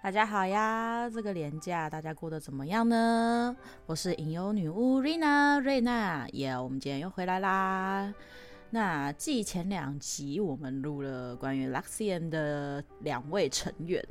[0.00, 3.54] 大家好呀，这个年假大家过得怎么样呢？
[3.84, 8.14] 我是影游女巫瑞娜，瑞娜耶我们今天又回来啦。
[8.70, 14.02] 那继前两集我们录了关于 Luxian 的两位成员，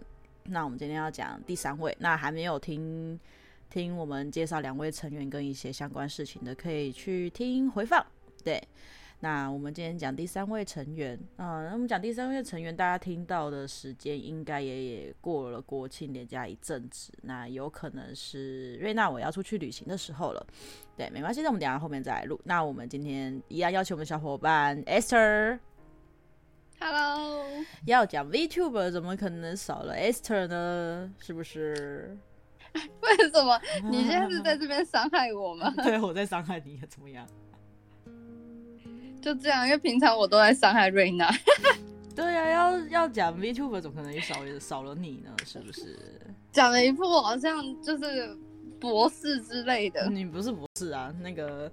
[0.44, 1.96] 那我们今天要讲第三位。
[2.01, 3.17] 那还没有听
[3.69, 8.06] 听我们介绍两位成员跟一些相关事情的，可以去听回放。
[8.44, 8.62] 对。
[9.20, 20.46] 那我们今天讲第三位成员，嗯，那我们讲第三位成员，大家听到的时间应该也也过了国庆连假一阵子，那有可能是瑞娜我要出去旅行的时候了，
[20.96, 22.40] 对，没关系，那我们等下后面再来录。
[22.44, 25.60] 那我们今天一样邀请我们的小伙伴 Esther，Hello，
[27.88, 31.12] 要讲 VTuber 怎么可能少了 Esther 呢？
[31.18, 32.16] 是不是？
[33.02, 33.60] 为什么？
[33.90, 35.74] 你现在是在这边伤害我吗？
[35.84, 37.27] 对，我在伤害你，怎么样？
[39.27, 41.30] 就这样，因为平常我都在伤害瑞娜。
[42.16, 45.30] 对呀、啊，要要讲 VTuber，怎么可能也少也少了你呢？
[45.45, 45.99] 是不是？
[46.54, 48.34] 讲了一副好像就是
[48.79, 50.10] 博士之类的。
[50.10, 51.13] 你不是博士啊？
[51.21, 51.70] 那个，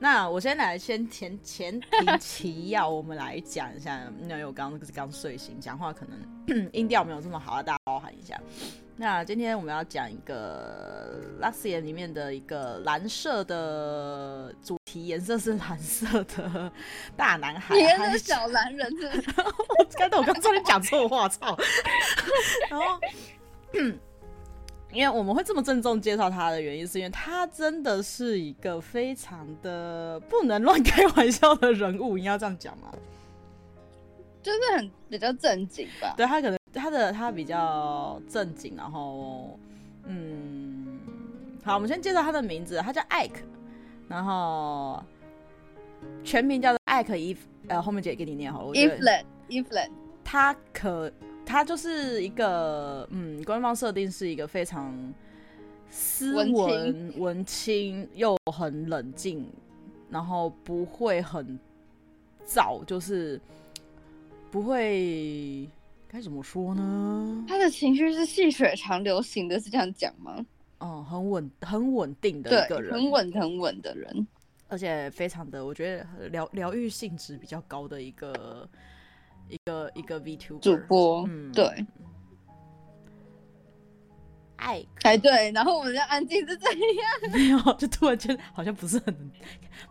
[0.00, 1.86] 那我先来先前前提
[2.20, 4.02] 提要，我们来讲一下。
[4.20, 8.36] 因为我刚刚睡醒，讲话可能 音调没有这么好啊，大家包涵一下。
[9.00, 16.72] 那今天我们要讲一个 Luxiem 里面的一个蓝色的主题颜色是蓝色的
[17.16, 19.30] 大男孩，你是小蓝人是不是？
[19.78, 21.56] 我刚才我刚差点讲错话，操！
[22.68, 22.98] 然后，
[24.92, 32.92] 因为我们会这么郑重介绍他的原因，是因为他真的是一个非常的不能乱开玩笑的人物，你要这样讲吗？
[34.42, 36.14] 就是很比较正经吧？
[36.16, 36.57] 对，他可能。
[36.72, 39.58] 他的他比较正经，然后
[40.04, 41.00] 嗯，
[41.64, 43.40] 好，我们先介绍他的名字，他叫艾克，
[44.06, 45.02] 然后
[46.22, 47.36] 全名叫做艾克伊，
[47.68, 48.72] 呃，后面姐给你念好了。
[48.72, 49.90] Evelyn，Evelyn，
[50.22, 51.10] 他可
[51.44, 54.94] 他就是一个嗯，官方设定是一个非常
[55.90, 59.50] 斯文文青，文青又很冷静，
[60.10, 61.58] 然后不会很
[62.44, 63.40] 躁，就是
[64.50, 65.68] 不会。
[66.10, 67.44] 该怎么说呢？
[67.46, 70.44] 他的情绪是细水长流型的，是这样讲吗？
[70.78, 74.26] 哦、嗯，很稳，很稳定的一个人，很稳，很稳的人，
[74.68, 78.68] 而且非常的，我觉得疗疗愈性质比较高的一个
[79.48, 81.66] 一个一个 VTuber 主播，嗯，对。
[84.56, 87.30] 哎，哎，对，然后我们就安静是怎样？
[87.32, 89.14] 没有，就突然间好像不是很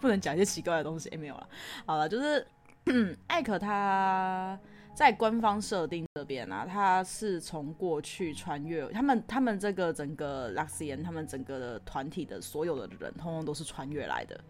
[0.02, 1.48] 不能讲一些奇怪的东西，哎，没有了。
[1.86, 2.46] 好了，就是
[3.28, 4.60] 艾可他。
[4.98, 14.44] 在官方设定这边啊，他是从过去穿越，他们他们这个整个 Luxian 他们整个的团体的所有的人，通通都是穿越来的。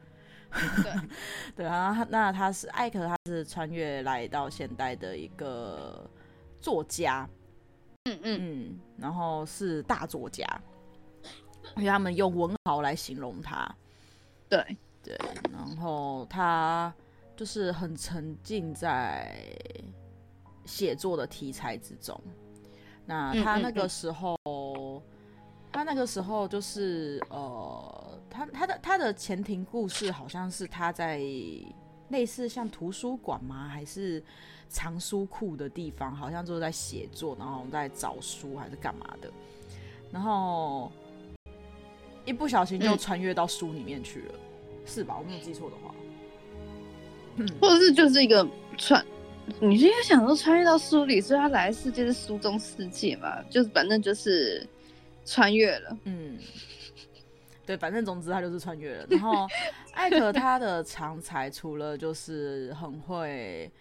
[0.81, 0.93] 对
[1.53, 6.09] 对啊，那他是艾克，他是穿越来到现代的一个
[6.61, 7.27] 作家，
[8.05, 10.47] 嗯嗯嗯，然后是大作家，
[11.75, 13.69] 因为他们用文豪来形容他。
[14.47, 15.19] 对对，
[15.51, 16.93] 然后他
[17.35, 19.37] 就是很沉浸在。
[20.67, 22.19] 写作的题材之中，
[23.05, 25.01] 那他那个时候，嗯嗯嗯，
[25.71, 31.21] 他那个时候就是呃，他他的他的前庭故事好像是他在
[32.09, 33.67] 类似像图书馆吗？
[33.69, 34.21] 还是
[34.67, 36.13] 藏书库的地方？
[36.13, 39.31] 好像就是在写作，然后在找书还是干嘛的？
[40.11, 40.91] 然后
[42.25, 45.15] 一不小心就穿越到书里面去了，嗯、是吧？
[45.17, 45.95] 我没有记错的话，
[47.37, 48.45] 嗯，或者是就是一个
[48.77, 49.05] 穿。
[49.59, 53.41] 你是因为想说穿越到书里，所以他来的世界是书中世界嘛？
[53.49, 54.67] 就是反正就是
[55.25, 56.37] 穿越了，嗯，
[57.65, 59.07] 对，反正总之他就是穿越了。
[59.09, 59.47] 然后
[59.93, 63.71] 艾可他的长才除了就是很会，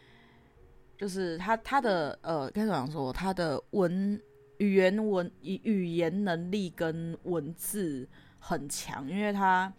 [0.96, 3.12] 就是他他的呃，该怎么说？
[3.12, 4.20] 他的文
[4.58, 9.72] 语言文语语言能力跟文字很强，因为他。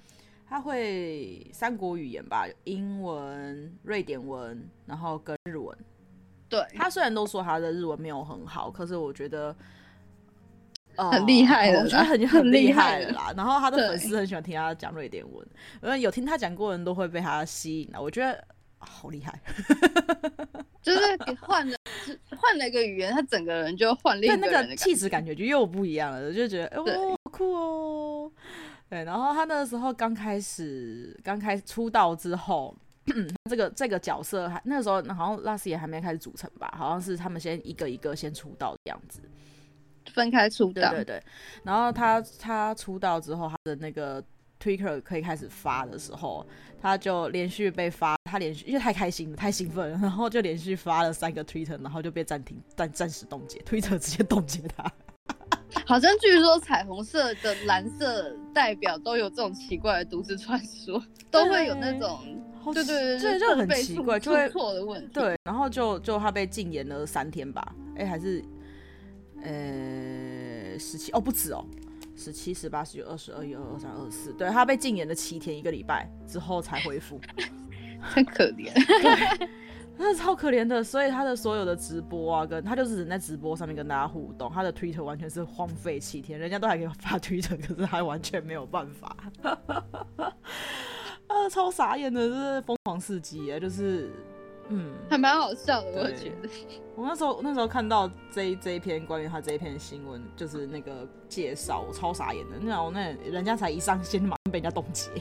[0.50, 5.78] 他会三国语言吧，英文、瑞典文，然后跟日文。
[6.50, 9.54] 对，他虽然都说他的日文没有很好，可是我觉得，
[10.96, 13.34] 呃、很厉害了，我觉得很很厉害了啦。
[13.36, 15.46] 然后他的粉丝很喜欢听他讲瑞典文，
[15.84, 18.02] 因为有听他讲过的人都会被他吸引了。
[18.02, 18.32] 我觉得、
[18.80, 19.38] 啊、好厉害，
[20.82, 21.00] 就是
[21.42, 21.78] 换了
[22.38, 26.86] 换了一个语言，他整个人就换另一个人那个气质感觉就又不一样了，就觉得哦，
[27.26, 28.32] 好酷哦。
[28.90, 32.74] 对，然后他那个时候刚开始，刚开始出道之后，
[33.50, 39.20] 这个这个角色还那时候好像 Luxiem 也还没开始组成吧，好像是他们先一个一个先出道的样子，
[40.14, 40.90] 分开出道。
[40.90, 41.24] 对对对。
[41.64, 44.24] 然后他他出道之后，他的那个
[44.58, 46.48] Twitter 可以开始发的时候，
[46.82, 54.90] 他就连续被发，他连续因为太开心了，太兴奋了，然后就连续发了三个 Twitter，然后就被暂停，暂暂时冻结，Twitter 直接冻结他。
[55.86, 62.20] 好像据说彩虹色的蓝色代表都有这种奇怪的都市传说，都会有那种，
[62.74, 65.10] 对对对，就很奇怪，就会错的问题。
[65.14, 68.44] 对，然后就就他被禁言了三天吧，哎，还是
[69.44, 71.64] 呃十七哦，不止哦，
[72.16, 77.20] 十七、十八、十九、二十、二一、二二、三、二四，对，他被禁言了七天，一个礼拜之后才恢复，
[78.02, 78.72] 很可怜。
[79.98, 80.08] 对。
[80.08, 89.16] 那超可怜的，所以他的所有的直播啊，跟他就是只能在直播上面跟大家互动，他的 Twitter 完全是荒废七天，人家都还可以发 Twitter，可是他完全没有办法，
[91.28, 94.10] 啊，超傻眼的，就是疯狂刺激啊，就是，
[94.70, 96.50] 嗯，还蛮好笑的，我觉得。
[96.96, 105.12] 我那时候那时候看到这一这一篇关于他这一篇新闻，就是那个介绍，我超傻眼的，那我那人家才一上线，马上被人家冻结。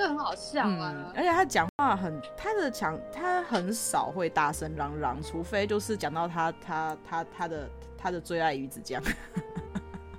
[0.00, 1.12] 这很好笑啊、嗯！
[1.14, 9.02] 而且他讲话很，他的讲他很少会大声嚷嚷，除非就是讲到他他他他的他的最爱鱼子酱。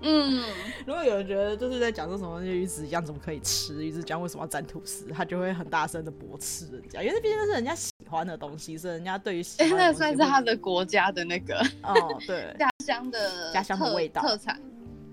[0.04, 0.44] 嗯，
[0.86, 9.69] 如果有人觉得就是在讲说什么鱼子酱怎么可以吃，鱼子酱为什么要沾吐司，他就会很大声的驳斥人家，因为这毕竟是人家喜欢的东西，是人家对于喜欢。
[9.75, 14.62] 那算是他的国家的那个哦，对， 家乡的家乡的味道特产，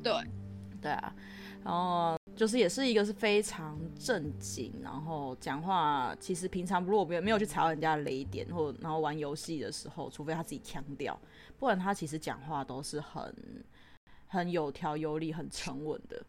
[0.03, 0.13] 对
[0.83, 1.15] 对啊，
[1.69, 2.17] 然后。
[2.37, 11.19] 就是也是一个是非常正经，然后讲话其实平常如果没有没有去踩到人家的雷点，或然后玩游戏的时候，除非他自己强调，
[11.59, 13.35] 不然他其实讲话都是很
[14.29, 16.25] 很有条有理、很沉稳的。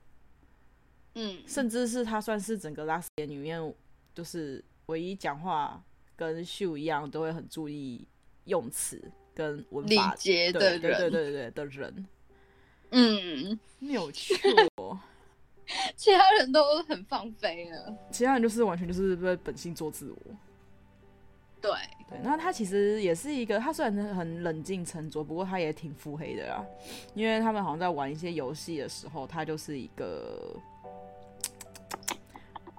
[1.13, 3.71] 嗯，甚至是他算是整个拉斯里面
[4.15, 5.79] 就是唯一讲话
[6.15, 8.03] 跟秀一样都会很注意
[8.45, 8.99] 用词
[9.35, 12.07] 跟文法礼节的人，对对对对的人。
[12.89, 14.99] 嗯，没有错。
[15.95, 20.17] 其他人都很放飞了，其他人就是完全就是在本性做自我。
[21.61, 21.71] 对
[22.09, 26.65] 对，那他其实也是一个，他虽然很冷静沉着，不过他也挺腹黑的啦。
[27.13, 30.55] 因为他们好像在玩一些游戏的时候，他就是一个，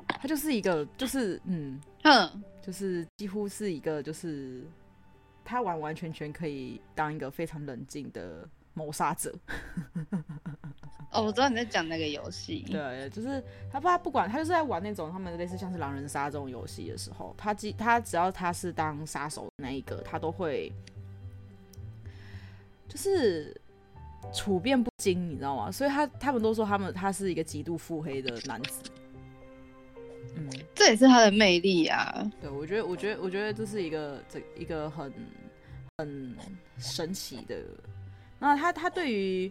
[0.08, 4.62] 他就是一个，就是嗯，哼，就是几乎是一个，就是
[5.44, 9.34] 他完完全全可以当一个非常冷静的谋杀者。
[11.12, 12.64] 哦，我知道你在讲那个游戏。
[12.70, 13.42] 对，就是
[13.72, 20.72] 他不，他不管，他就是在玩那种他们类似像是狼人杀这种游戏的时候，他只他只要他是当杀手的那一个，他都会
[22.88, 23.60] 就是
[24.32, 25.68] 处变不惊，你知道吗？
[25.72, 28.80] 所以他他们都说他们他是一个极度腹黑的男子。
[30.36, 32.30] 嗯，这也是他的魅力啊。
[32.40, 35.12] 对，我觉得，我觉得，我觉得这是一个这一个很
[35.98, 36.36] 很
[36.78, 37.56] 神奇的。
[38.38, 39.50] 那他他对于。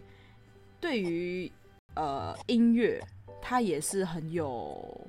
[0.80, 1.50] 对于
[1.94, 3.00] 呃音乐，
[3.42, 5.06] 他也是很有，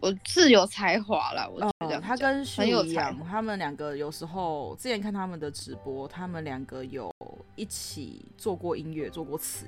[0.00, 1.48] 我自有才华啦。
[1.50, 7.10] 我觉得、呃、他跟徐一样，他们两个有时候之前看他们的直播，他们两个有
[7.56, 9.66] 一起做过音乐，做过词。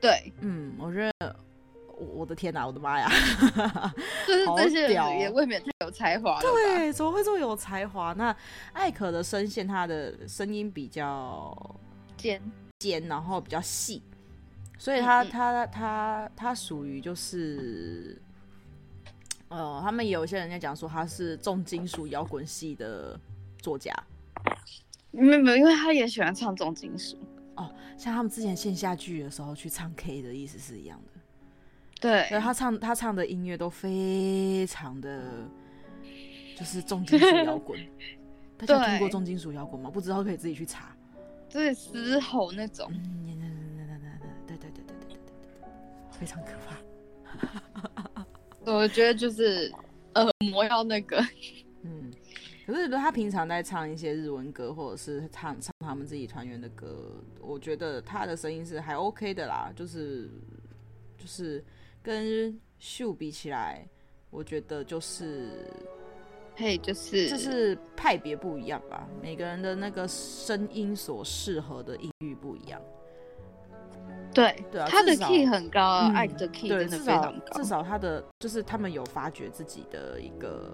[0.00, 1.36] 对，嗯，我觉得
[1.96, 3.08] 我我的天哪，我的妈呀，
[4.26, 6.42] 就是这些人也未免太有才华了。
[6.42, 8.12] 对，怎么会这么有才华？
[8.14, 8.36] 那
[8.72, 11.56] 艾可的声线，他的声音比较
[12.16, 12.42] 尖。
[12.82, 14.02] 尖，然后比较细，
[14.76, 18.20] 所以他他他他属于就是，
[19.48, 23.18] 呃，他们有些人在讲说他是重金属摇滚系的
[23.58, 23.94] 作家，
[25.12, 27.16] 没有没有，因为他也喜欢唱重金属。
[27.54, 31.20] 哦，像他们之前线下剧的时候去唱 K 的意思是一样的，
[32.00, 35.46] 对，所以他唱他唱的音乐都非常的，
[36.56, 37.78] 就是重金属摇滚，
[38.58, 39.88] 大家听过重金属摇滚吗？
[39.88, 40.96] 不知道可以自己去查。
[41.52, 42.90] 对，嘶吼那种。
[42.90, 43.26] 嗯，
[44.46, 45.18] 对对对对对对对对
[45.60, 48.24] 对，非常可怕。
[48.64, 49.70] 我觉得就是
[50.14, 51.22] 呃魔要那个。
[51.82, 52.10] 嗯，
[52.66, 59.70] 可是他平常在唱一些日文歌，或者是唱唱他们自己团员的歌，我觉得他的声音是还 OK 的啦。
[59.76, 60.30] 就是
[61.18, 61.62] 就是
[62.02, 63.86] 跟秀比起来，
[64.30, 65.70] 我觉得就是。
[66.62, 72.80] 嘿，就是就是派别不一样吧，每个人的那个声音所适合的音域不一样。
[74.32, 77.56] 对对啊，他的 key 很高啊，嗯、爱的 key 真的非常高。
[77.56, 80.72] 至少他的就是他们有发掘自己的一个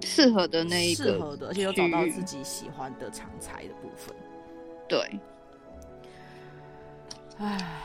[0.00, 4.16] 适合的那一个适合的，而且有找到自己喜欢的长才的部分。
[4.88, 5.20] 对。
[7.36, 7.82] 唉，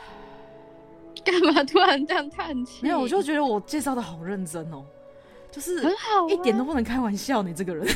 [1.25, 2.84] 干嘛突然这样叹气？
[2.84, 4.86] 没有，我就觉得我介绍的好认真哦。
[5.51, 7.43] 就是很好，一点都不能开玩笑。
[7.43, 7.88] 你这个人，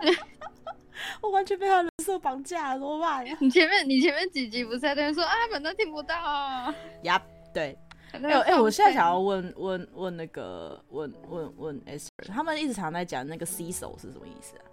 [1.20, 3.36] 我完全被他人设绑架了，怎么办呀？
[3.40, 6.74] 你前面你前面几集不是在那边说啊，反正听不到啊。
[7.02, 7.20] 呀，
[7.52, 7.76] 对。
[8.12, 14.64] 哎哎，我现在想要问问问那个问问问 Esther，他们一直常在讲那个 Cecil 是什么意思啊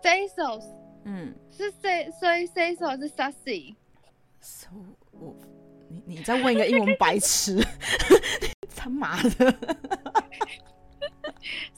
[0.00, 0.62] ？Cecil
[1.04, 4.68] 嗯，是 say say say so 是 sassy？So
[5.10, 5.34] 我
[5.88, 7.60] 你你再问一个英文白痴，
[8.76, 9.52] 他妈的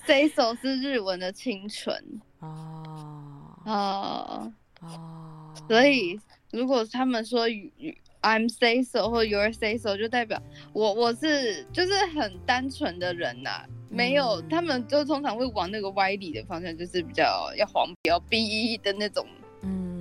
[0.07, 1.97] ，say so 是日文的清纯
[2.41, 6.19] 哦哦哦，所以
[6.53, 10.43] 如果他们说语 I'm say so 或 You're say so，就代表
[10.73, 19.25] 我我是就是很单纯的人呐、啊，没有、嗯、他们就通常会往那个歪理的方向，就是比较要黄标 B 的那种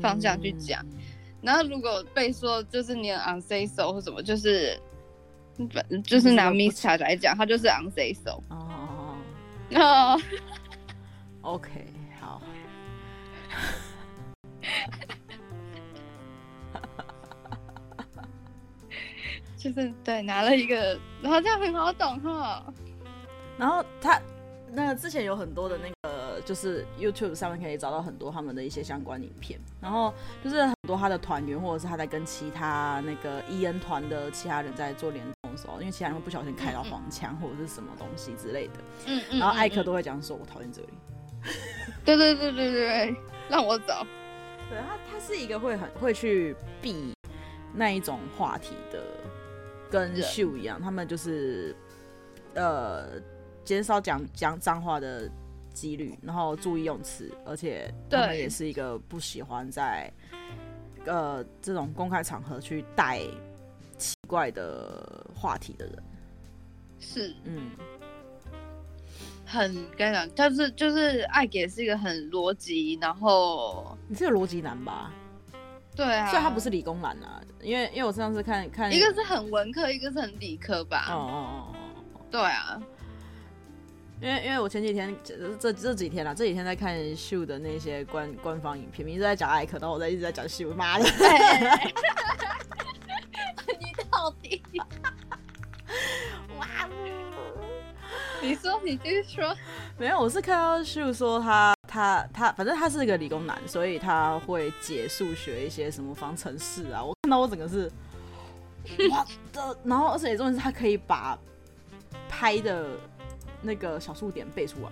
[0.01, 0.83] 方向去讲。
[0.91, 0.97] 嗯、
[1.41, 4.79] 然后如果被说就是你 I'm say so 或什么，就是
[6.03, 8.41] 就是拿 Misa 来讲，他就是 I'm say so。
[8.49, 8.84] 哦
[9.71, 10.21] 哦哦。
[11.41, 11.87] OK，
[12.19, 12.41] 好。
[19.57, 22.63] 就是对，拿了一个，然后这样很好懂哈。
[23.57, 24.21] 然后他
[24.71, 29.59] 那个之前有很多的那个，就是 YouTube 上面可以找到很多他们的一些相关影片。
[29.81, 35.25] 然后就是很多他的团员，或者是他在跟其他那个 EN 团的其他人在做联
[35.79, 38.73] 因为其他人会不小心开到黄腔或者是什么东西之类的。
[39.07, 39.39] 嗯嗯。
[39.39, 40.89] 然后艾克都会讲说：“我讨厌这里。”
[42.05, 43.15] 对对对对对，
[43.49, 44.05] 让我走。
[44.69, 47.13] 对他，他是一个会很会去避
[47.73, 49.01] 那一种话题的。
[49.87, 51.73] 跟秀一样，他们就是
[52.55, 53.21] 呃
[53.63, 55.29] 减少讲讲脏话的
[55.73, 60.11] 几率，然后注意用词，而且他们也是一个不喜欢在
[61.05, 63.21] 呃这种公开场合去带
[63.97, 66.03] 奇怪的话题的人。
[66.99, 67.71] 是，嗯，
[69.45, 75.11] 很该讲，但是就是艾给是一个很逻辑，然后你是个逻辑男吧？
[75.95, 81.05] 对啊，所以他不是理工男啊，因为因为我上次看看，一个是很文科，一个是很理科吧。
[81.09, 81.35] 哦哦
[82.13, 82.81] 哦对啊，
[84.21, 91.05] 因为因为我前几天这这这几天啦，这几天在看秀的那些官官方影片，一直在讲艾克，然后我在一直在讲秀，妈的，
[93.79, 94.61] 你到底？
[96.57, 96.67] 哇
[98.41, 99.55] 你说，你继续说。
[99.97, 101.73] 没有，我是看到秀说他。
[101.87, 107.01] 他他反正他是一个理工男，所以他会解数学一些什么方程式啊。
[107.01, 107.89] 我看到我整个是，
[109.09, 111.39] 哇的，然后而且重点是他可以把
[112.27, 112.85] 拍的
[113.61, 114.91] 那个小数点背出来，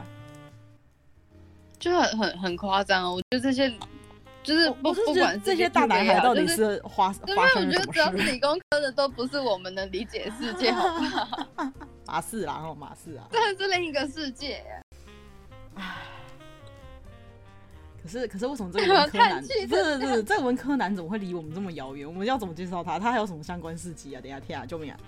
[1.77, 3.15] 就很很很夸张哦。
[3.15, 3.67] 我觉得这些
[4.43, 11.71] 就是不不管这些大男孩到底是花，因为我觉得只要是理工科的都不是我们能理解的世界，好不好？
[12.05, 14.63] 马氏啦，然后马氏啊，这是另一个世界。
[18.03, 22.05] 可是可是为什么这个 文科男，不是不是这个文科男怎么会离我们这么遥远？
[22.05, 22.99] 我们要怎么介绍他？
[22.99, 24.19] 他还有什么相关事迹啊？
[24.21, 24.99] 等一下天啊，救命啊！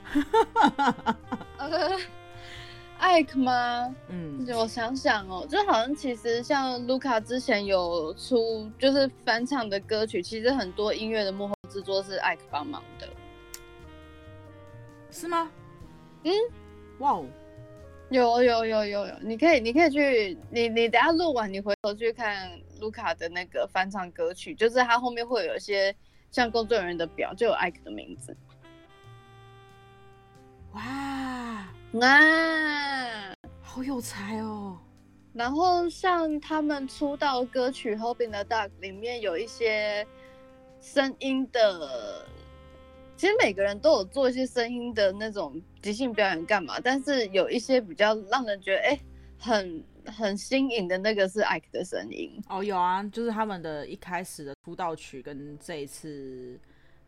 [3.06, 3.96] 艾克吗？
[4.10, 13.08] 嗯，我想想哦，就好像其实像卢卡之前有出就是翻唱的歌曲，其实很多音乐的幕后制作是艾克帮忙的，
[15.12, 15.50] 是吗？
[16.24, 16.32] 嗯，
[16.98, 17.26] 哇哦。
[18.10, 25.94] 有有有有有，你可以你可以去，你你等下录完，你回头去看卢卡的那个翻唱歌曲，就是他后面会有一些
[26.30, 28.36] 像工作人员的表，就有艾克的名字。
[30.74, 31.68] 哇，
[32.02, 34.78] 啊，好有才哦！
[35.34, 40.06] 然后像他们出道歌曲《Hoping the Dark》里面有一些
[40.80, 42.25] 声音的。
[43.18, 49.02] 其实每个人都有做一些声音的那种即兴表演干嘛，但是有一些比较让人觉得哎、欸、
[49.40, 56.60] 很很新颖的那个是 Ike 的声音哦，有啊，就是他们的一开始的出道曲跟这一次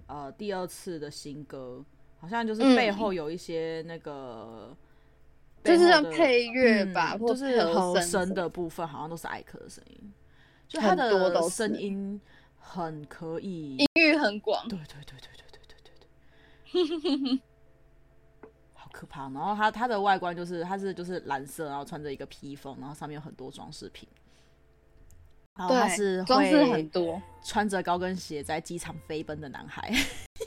[0.07, 1.83] 呃第二次的新歌，
[2.19, 4.75] 好像就是背后有一些那个、
[5.63, 10.13] 嗯、就是像配乐吧，嗯、或就是和声的部分好像都是艾克的声音，
[10.67, 12.19] 就他的声音
[12.57, 15.27] 很可以，音域很广，对对对对。
[18.73, 19.29] 好可怕！
[19.29, 24.07] 然后它它的外观就是它是就是蓝色，然后穿着一个披风，然后上面有很多装饰品。
[25.55, 29.91] 然后他是装饰很多，穿着高跟鞋在机场飞奔的男孩。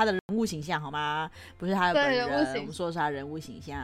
[0.00, 1.30] 他的人物形象好吗？
[1.58, 3.78] 不是他的本人，我们说的是他人物形象。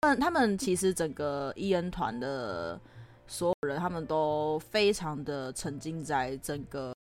[0.00, 2.80] 他们他们其实整个 EN 团的。
[3.26, 6.94] 所有人他们都非常的沉浸在整个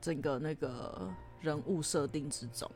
[0.00, 2.70] 整个那个人物设定之中，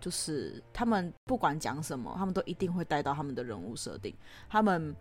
[0.00, 4.14] 就是他们不管讲什么，他们都一定会带到他们的人物设定，
[4.48, 4.96] 他们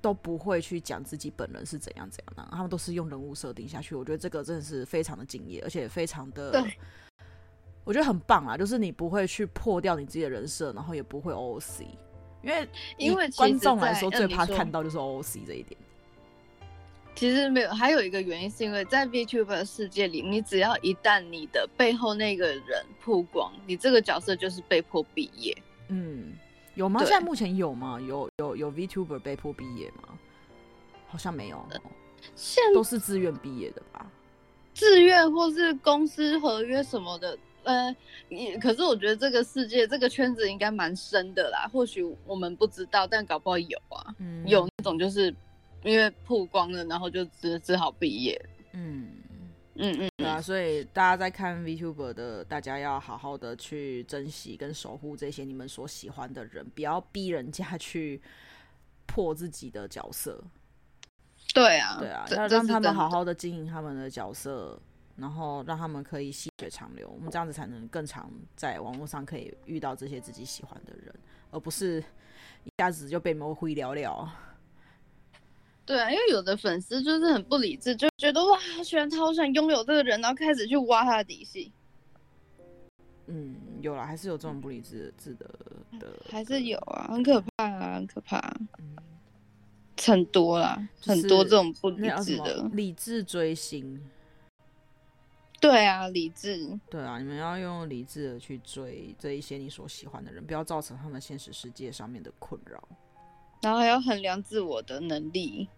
[0.00, 3.94] 都不会去讲自己本人是怎样怎样的，他们都是用人物设定下去。
[3.94, 6.64] 我觉得这个真的是非常的敬业，而且非常的，
[7.84, 8.56] 我觉得很棒啊！
[8.56, 11.86] 就是你不会去破掉你自己的人设，然后也不会 OOC。
[12.42, 15.78] 因为因为观众来说最怕看到就是 OOC 这一点。
[17.14, 25.54] 其实没有，还有一个原因是因为在 VTuber 的世界里，你只要一旦你的背后那个人曝光，你这个角色就是被迫毕业。
[25.88, 26.32] 嗯，
[26.76, 27.00] 有吗？
[27.00, 28.00] 对现在目前有吗？
[28.00, 30.16] 有有有 VTuber 被迫毕业吗？
[31.08, 31.66] 好像没有哦，
[32.36, 34.06] 现都是自愿毕业的吧？
[34.72, 37.94] 自愿或是公司合约什么的，呃，
[38.28, 45.34] 也可是我觉得这个世界这个圈子应该蛮深的啦，或许我们不知道，但搞不好有啊，嗯，有那种就是
[45.82, 48.40] 因为曝光了，然后就只只好毕业。
[48.72, 49.08] 嗯。
[49.82, 58.20] 嗯嗯，对啊，所以大家在看 VTuber 的，大家要好好的去珍惜跟守护这些你们所喜欢的人，不要逼人家 去
[59.06, 60.42] 破自己的角色。
[61.54, 64.78] 对啊，对啊，要让他们好好的经营他们的角色，
[65.20, 67.08] 然后让他们可以细水长流。
[67.08, 71.14] 我们这样子才能更常在网络上可以遇到这些自己喜欢的人，
[71.50, 72.02] 而不是
[72.64, 74.28] 一下子就被模糊聊聊。
[75.84, 81.72] 对啊，因为有的粉丝就是很不理智，就觉得哇，好喜欢他，好想拥有这个人，然后开始去挖他的底细。
[83.26, 88.38] 嗯，有了，还是有这种不理智的的的，还是有啊，很可怕啊，很可怕、
[88.78, 88.96] 嗯，
[90.00, 92.68] 很多啦，就是很多这种不理智的。
[92.72, 94.00] 理智追星。
[95.60, 96.78] 对啊，理智。
[96.90, 102.82] 对啊，你们要用理智的去追这一些你所喜欢的人，不要造成他们现实世界上面的困扰。
[103.60, 105.68] 然后还要衡量自我的能力。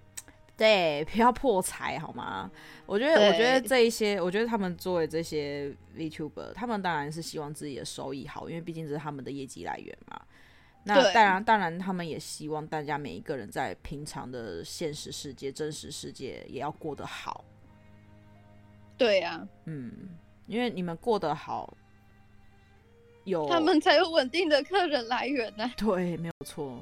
[0.56, 2.48] 对， 不要破财好吗？
[2.86, 10.20] 我觉得，我觉得这一些，我觉得他们作为这些 VTuber，他们当然是希望自己的收益好，因为毕竟这是他们的业绩来源嘛。
[10.84, 17.44] 那当然，当然，他们也希望大家每一个人在平常的现实世界、真实世界也要过得好。
[18.96, 19.92] 对啊，嗯，
[20.46, 21.76] 因为你们过得好，
[23.24, 25.74] 有他们才有稳定的客人来源呢、啊。
[25.76, 26.78] 对，没有错。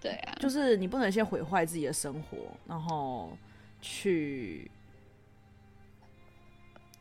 [0.00, 3.36] 对啊，就是你不能先毁坏自己的生活，然后
[3.80, 4.70] 去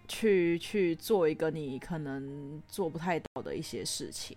[0.07, 4.35] 去去做一个你可能做不太到的一些事情。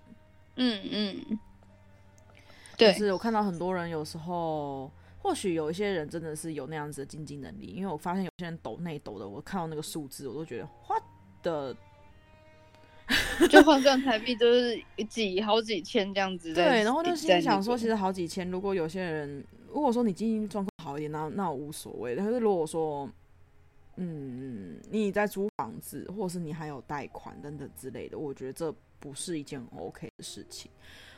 [0.57, 1.39] 嗯嗯，
[2.77, 4.91] 对，就是我看到很多人有时候，
[5.23, 11.03] 或许有一些人真的是有那样子的经济能力，因为我发现有些人抖内抖的，我看到那个数字，我都觉得 what
[11.43, 11.77] the。
[13.51, 16.55] 就换算台币就是几好几千这样子。
[16.55, 22.15] 对，然后就心想说，其实实好几千，如果有些人，如果说你经济状况好一点，那那我无所谓。
[22.15, 23.11] 但是如果说，
[23.97, 30.71] 嗯，你在租房子，或者是你还有贷款等等之类的，我觉得这不是一件 OK 的事情。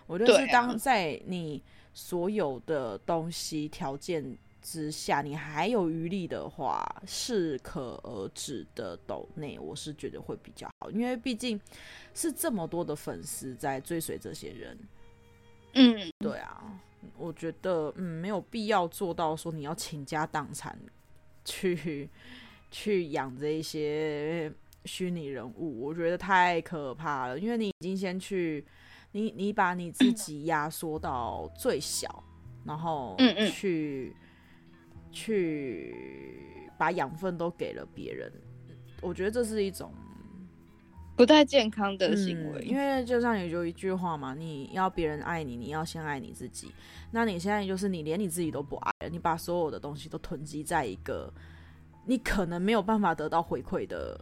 [0.06, 1.62] 我觉得是当在你
[1.92, 11.61] 所有的东西条件之下，你还有余力的话，适可而止的抖内，我是觉得会比较好，因为毕竟
[12.14, 14.78] 是这么多的粉丝在追随这些人。
[15.74, 16.81] 嗯，对啊，
[17.16, 20.78] 我觉得嗯没有必要做到说你要倾家荡产
[21.44, 22.09] 去
[22.70, 24.52] 去养这一些
[24.85, 28.64] 虚拟人物，我觉得太可怕了，因为你已经先去
[29.12, 32.25] 你你把你自己压缩到最小，
[32.64, 34.16] 然后嗯嗯去。
[35.14, 38.33] 去把养分都给了别人，
[39.03, 39.92] 我觉得这是一种
[41.14, 42.62] 不太健康的行为。
[42.64, 46.72] 嗯，因为就像有一句话嘛，你要别人爱你，你要先爱你自己。
[47.11, 51.31] 那你现在就是你连你自己都不爱了，你把所有的东西都囤积在一个
[52.07, 54.18] 你可能没有办法得到回馈的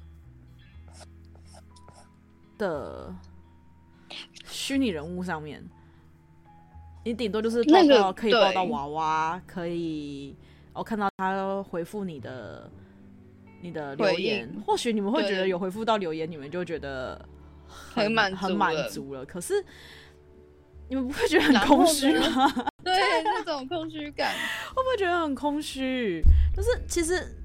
[2.59, 3.15] 的
[4.71, 5.61] 虚拟人物上面，
[7.05, 10.37] 你顶多就是抱到、可以抱到对娃娃，可以。
[10.73, 12.71] 我看到他回复你的
[13.61, 17.21] 你的留言，或许你们会觉得有回复到留言，你们就觉得
[17.67, 19.27] 很满很满足了。
[19.27, 19.55] 可是
[20.89, 22.49] 你们不会觉得很空虚吗？
[22.85, 24.33] 对，那种空虚感，
[24.73, 26.23] 会不会觉得很空虚？
[26.55, 27.40] 就是其实，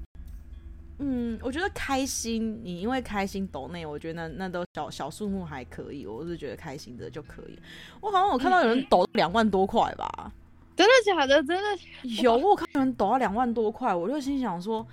[0.98, 7.58] 嗯，我觉得开心，你因为开心抖内，我觉得那那都小小数目还可以，我是觉得开心的就可以。
[8.00, 10.08] 我好像有看到有人抖两万多块吧。
[10.18, 10.32] 嗯
[10.76, 11.42] 真的假的？
[11.44, 11.82] 真的
[12.22, 14.86] 有，我看有人抖到两万多块，我就心想说，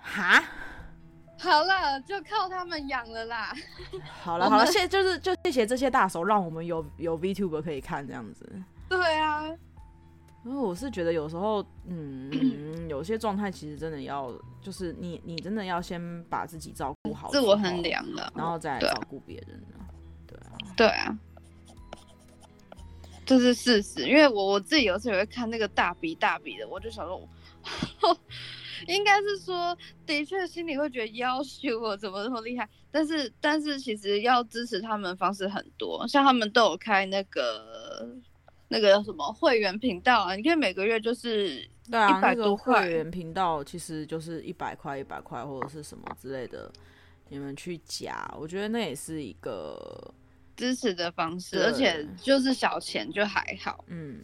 [0.00, 0.42] 哈，
[1.38, 3.54] 好了，就靠他们养了啦。
[4.20, 8.44] 好了好了，谢就是就谢谢这些大手，让我们有有 VTuber 可以看这样子。
[8.88, 9.44] 对啊，
[10.46, 12.30] 因为我是觉得有时候，嗯，
[12.88, 14.32] 有些状态其实真的要，
[14.62, 19.60] 就是你你真的要先把自己照顾好，自我衡量了，然后再照顾别人
[20.26, 21.18] 对啊，对啊。
[23.24, 27.28] 这是事实，因为我我自己有时候也会看那个大笔大笔的，我就想说，
[28.86, 32.68] 应该是说，的确心里会觉得要求我怎么这么厉害？
[32.92, 38.08] 但是，但是其实要支持他们的方式很多，像他们都有开那个
[38.68, 41.68] 那个什么会员频道啊，你可以每个月就是。
[41.88, 46.68] 对啊，那个会员频道其实就是一百块、一百块或者是什么之类的，
[47.28, 50.12] 你们去加，我觉得那也是一个
[50.56, 53.84] 支持的方式，而且就是小钱就还好。
[53.86, 54.18] 嗯，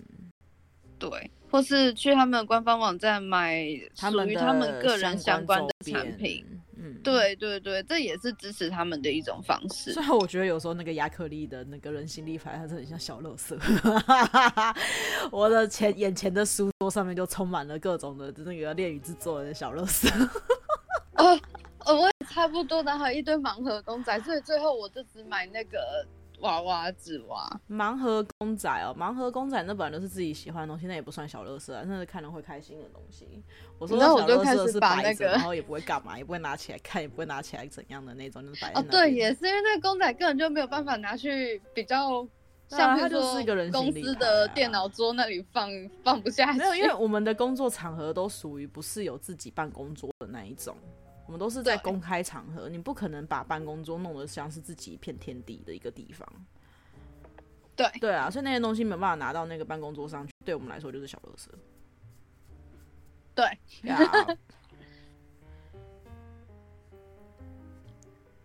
[0.98, 1.30] 对。
[1.52, 6.44] 或是去他们官方网站买属于他们个人相关的产品，
[6.84, 9.92] 嗯，对对对，这也是支持他们的一种方式。
[9.92, 13.56] 虽然我觉得有时候那个亚克力的那个人形立牌，它真的很像小垃圾。
[15.30, 20.10] 我的前眼前的书桌上面就充满了各种的那个恋与制作人的小垃圾。
[21.14, 21.40] 哦，
[21.84, 25.78] 我也差不多，然有一堆盲盒公仔，所以最后我就只买那个。
[26.42, 33.42] 娃娃纸娃盲盒公仔哦，盲盒公仔那本来都是自己喜欢的东西，那也不算小乐色啊，那是看了会开心的东西。
[33.78, 38.80] 我说小乐色是摆着，然后也不会干嘛，也不会拿起来看，也不会拿起来怎样的那种，就是摆在那。
[38.80, 42.26] 哦，对，也是因为那个公仔根本就没有办法拿去比较，
[42.68, 45.70] 像它就是一个人公司的电脑桌那里放
[46.02, 46.58] 放不下去。
[46.58, 50.76] 没有，因为我们的工作场合都属于不是有自己办公桌的那一种。
[51.32, 56.28] 我们都是在公开场合，你不可能把办公桌弄得像是自己一片天地的一个地方。
[57.74, 61.46] 对对啊，所以那些东西没办法拿到那个办公桌上去，对我们来说就是小垃圾。
[63.34, 63.46] 对
[63.88, 63.96] 呀。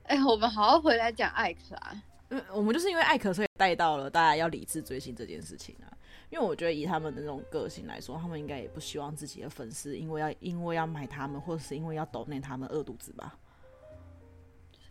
[0.04, 2.02] 哎、欸，我们好好回来讲艾可啊。
[2.30, 5.92] 嗯，我们就是因为艾可，所以带到了大家要理智追星这件事情啊。
[6.30, 13.38] 因为我觉得以他们的那种个性来说，他们应该也不希望自己的粉丝因为要因为要买他们，或者是因为要抖内他们饿肚子吧？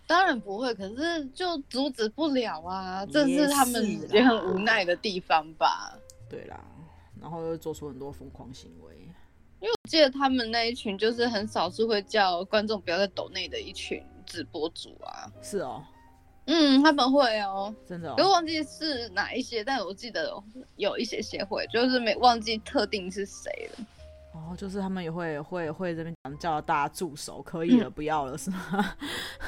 [0.07, 5.99] 当然不会，可是就阻止不了啊，这是他们也很无奈的地方吧？
[6.31, 6.59] 对啦，
[7.21, 8.95] 然后又做出很多疯狂行为。
[9.61, 15.31] 因为我记得他们那一群就是很少是会叫观众不要再抖内的一群直播主啊。
[15.43, 15.85] 是哦。
[16.47, 20.33] 嗯，他们会哦，真的、哦，我忘记是哪一些，但我记得
[20.77, 23.85] 有一些协会，就是没忘记特定是谁了。
[24.33, 28.95] 哦，就是他们也会会会这边讲叫大家住手，可以了，嗯、不要了，是吗？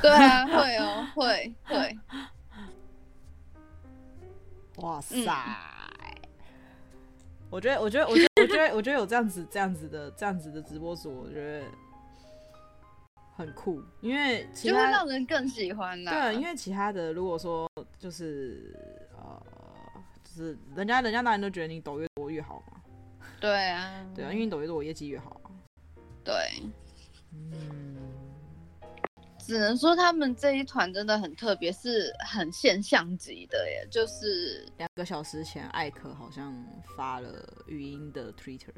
[0.02, 1.98] 对啊，会哦，会会。
[4.82, 5.14] 哇塞！
[5.16, 5.28] 嗯、
[7.50, 11.66] 我觉得，我觉得，我觉得，我觉得，我觉得有这样子、这样子的、这样子的直播组，我觉得。
[13.38, 16.10] 很酷，因为其他就会让人更喜欢啦。
[16.10, 18.76] 对，因为其他的如果说就是
[19.16, 19.40] 呃，
[20.24, 22.82] 就是人家人家当然都觉得你抖越多越好嘛。
[23.40, 25.54] 对啊，对啊，因为你抖越多，我业绩越好啊。
[26.24, 26.34] 对，
[27.32, 27.96] 嗯，
[29.38, 33.86] 只能说他们这一团真的很特别，是很现象级的耶。
[33.88, 36.52] 就是两个小时前，艾可好像
[36.96, 38.74] 发了语音的 Twitter。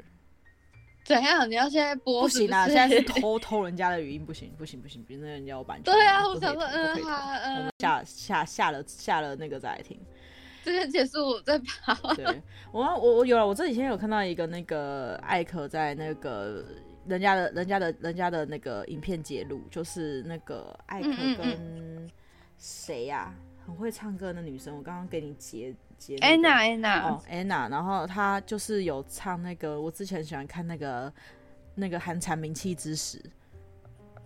[1.13, 1.49] 怎样？
[1.49, 2.47] 你要现在播是不是？
[2.47, 2.65] 不行啊！
[2.67, 5.93] 现在是 偷偷人家的语音，不行不行不行，别人家有版权。
[5.93, 9.99] 对啊，我想说，嗯好，嗯，我们下下下了下了那个再来听。
[10.63, 12.13] 这边结束再跑。
[12.15, 12.25] 对，
[12.71, 16.63] 我我我有了，我这几天有看到一个那个艾可在那个
[17.07, 22.09] 人家的人家的人家的那个影片揭露，就是那个艾可跟
[22.57, 23.33] 谁呀、啊？
[23.71, 25.73] 很会唱歌的女生，我刚刚给你截。
[25.97, 26.17] 截。
[26.17, 31.13] Anna Anna，哦，Anna，，然后她就是有唱那个，我之前喜欢看那个
[31.73, 33.23] 那个寒蝉鸣泣之时，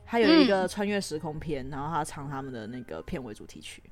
[0.03, 3.83] 她有一个穿越时空片，嗯、然后她唱他们的那个片尾主题曲。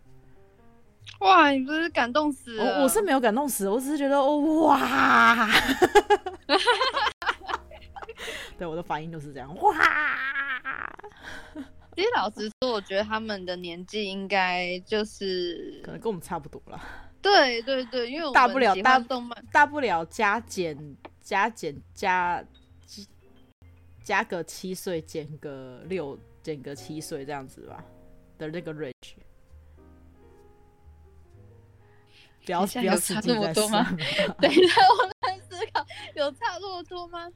[1.19, 2.79] 哇，你不是感动死了？
[2.79, 5.47] 我我是没有感动死，我只是觉得哦哇，
[8.57, 9.71] 对，我的反应就是这样哇。
[11.95, 16.81] 其实老实说，我觉得他们的年纪应该就是可能跟我们差不多了。
[17.21, 22.43] 对对对，因为我大不了大动漫，大不了加减加减加
[24.03, 27.83] 加个七岁，减个六，减个七岁这样子吧
[28.37, 29.15] 的那个 range。
[32.45, 33.97] 不要不要差这么多吗？
[34.41, 37.31] 等一下， 我在思考，有差这么多吗？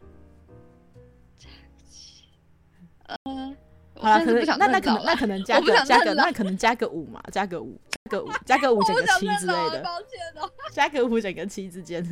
[3.23, 3.57] 嗯。
[3.99, 9.81] 好了，可能那那可能那可能加个加个那可能加个五嘛，加个五，加个五，加个五减个七之类的。
[9.81, 10.09] 抱歉
[10.41, 12.05] 哦， 加个五减个七之间，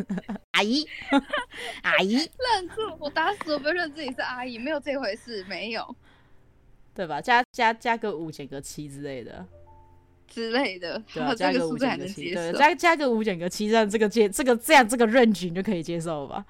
[0.52, 0.86] 阿姨，
[1.84, 2.96] 阿姨，认住！
[3.00, 5.96] 我打死我不认自己是阿姨，没有这回事，没有，
[6.94, 7.22] 对吧？
[7.22, 9.46] 加加加个五减个七之类的，
[10.28, 16.46] 之类的，对啊，加个五减个七，对，加加个五减个七，这样这个接这个这样这个 range 你就可以接受吧？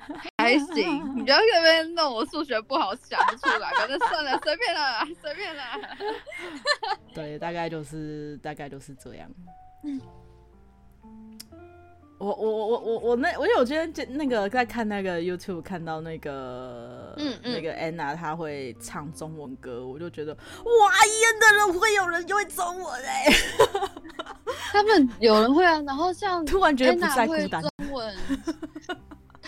[0.38, 5.62] 还行，你不要在那边弄我数学不好，想不出来，反正算了，随便了，随便了。
[7.14, 9.30] 对，大概就是大概就是这样。
[12.18, 20.40] 我我我我我我那，因为我今天那个在看那个 YouTube 看到那个嗯，嗯那个 Anna 她会唱中文歌，我就觉得哇，
[21.06, 23.32] 演的人会有人就会中文哎、欸，
[24.70, 28.14] 他们有人会啊，然后像 突然觉得不再孤单，中文，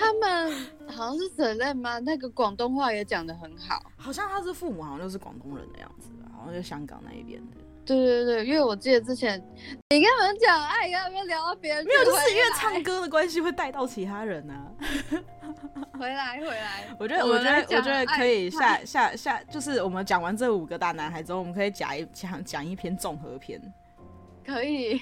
[0.03, 1.99] 他们好像是 Selin 吗？
[2.01, 7.57] 那个广东话也讲得很好，好像他是父母好像就是广东人的样子，好像就香港那一边的。
[7.85, 9.43] 对对对，因为我记得之前
[9.91, 11.85] 你跟他们讲，哎，要不要聊到别人？
[11.85, 14.73] 没有，就是因为唱歌的关系会带到其他人啊。
[15.99, 23.61] 回来回来， 我觉得我觉得我觉得可以下下下，就是我们讲完这五个大男孩之后，我们可以讲一讲讲一篇综合篇。
[24.47, 25.01] 可以。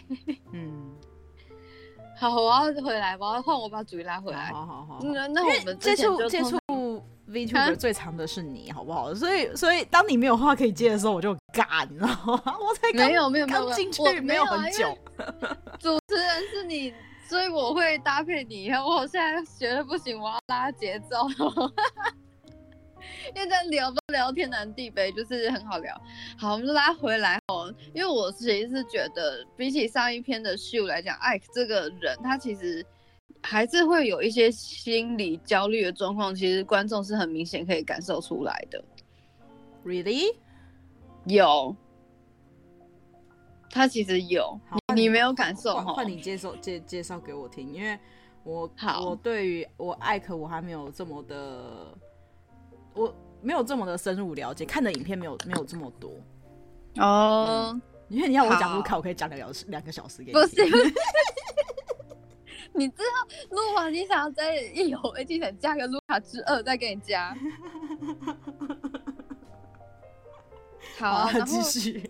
[0.52, 0.90] 嗯。
[2.20, 4.52] 好，我要回来，我要换我把主意拉回来。
[4.52, 4.98] 好好好。
[5.02, 6.60] 那那我们接触接触。
[7.30, 9.14] VTuber 最长的是你，好不好？
[9.14, 12.42] 所以，所以当你没有话可以接的时候，我就尬，你知道吗？
[12.58, 14.98] 我才没有没有没有进去没有很久。
[15.78, 16.92] 主持人是你，
[17.28, 18.68] 所以我会搭配你。
[18.72, 21.28] 我现在觉得不行，我要拉节奏。
[23.34, 25.94] 因为在聊不聊天南地北，就是很好聊。
[26.38, 27.74] 好，我们就拉回来哦。
[27.94, 32.84] 因为我其实是觉得，比起上一篇的秀来讲艾克这个人，他其实。
[33.42, 38.84] 还是会有一些心理焦虑的状况，其实观众是很明显可以感受出来的。
[39.82, 40.36] Really？
[41.24, 41.74] 有，
[43.70, 44.60] 他其实有，
[44.94, 45.94] 你，你没有感受哈？
[45.94, 47.98] 换你介绍介介绍给我听，因为
[48.44, 48.70] 我
[49.02, 51.96] 我对于我艾克我还没有这么的，
[53.00, 56.10] 我没有这么的深入了解，看的影片没有没有这么多
[56.96, 57.82] 哦、嗯。
[58.08, 60.32] 因为你要我讲卢卡，我可以讲两个两个小时给你。
[60.32, 60.56] 不是。
[62.72, 63.04] 你知道
[63.50, 67.36] 录完你想要在一有技能加个卢卡之二再给你加，
[70.96, 72.08] 好啊，继续，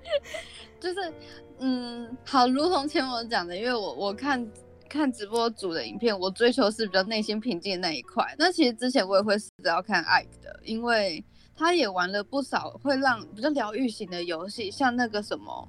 [0.78, 1.12] 就是
[1.60, 4.46] 嗯，好，如同前我讲的，因为我我看
[4.90, 8.34] 看直播组的影片，我追求是比较内心平静的那一块。
[8.36, 11.24] 那其实之前我也会试着要看 Ike 的，因为
[11.54, 15.68] 他也玩了不少会让比较疗愈型的游戏，像那个什么。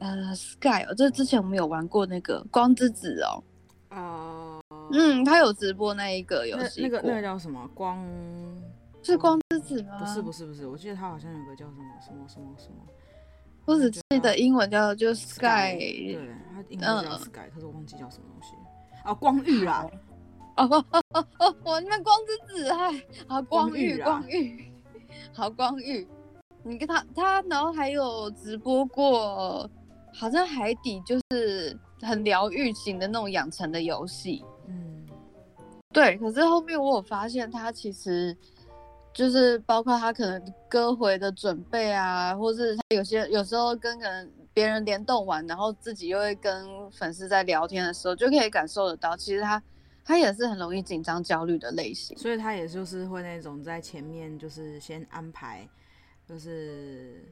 [0.00, 3.44] 呃，Sky 哦，这之前我们有玩过那个光之子哦。
[3.90, 4.88] 哦、uh,。
[4.92, 6.82] 嗯，他有直播那一个游戏。
[6.82, 8.04] 那个那个叫什么光？
[9.04, 10.00] 是光之子吗？
[10.00, 12.84] 不是不是不是，我记得他好像有个叫什么什么什么什么。
[13.64, 15.76] 我只记得英文叫就 Sky。
[15.76, 16.18] 对，
[16.52, 18.54] 他英文叫 Sky，、嗯、可是我忘记叫什么东西。
[19.04, 19.86] 啊，光遇啦。
[20.56, 22.92] 哦哦哦哦哦，我那光之子嗨，
[23.26, 24.70] 好光遇光遇，
[25.32, 26.06] 好光遇。
[26.62, 29.68] 你跟他他，然后还有直播过。
[30.14, 35.06] 好像海底就是很疗愈型的那种养成的游戏，嗯，
[35.90, 36.18] 对。
[36.18, 38.36] 可是后面我有发现，他其实
[39.14, 49.62] 就是包括他可能歌回的准备啊，或是他有些有时候跟可能别人联动完，然后自己又会跟粉丝在聊天的时候，就可以感受得到，其实他
[50.04, 55.68] 他也是很容易紧张焦虑的类型，所以他也就是会那种在前面就是先安排，
[56.26, 57.24] 就是。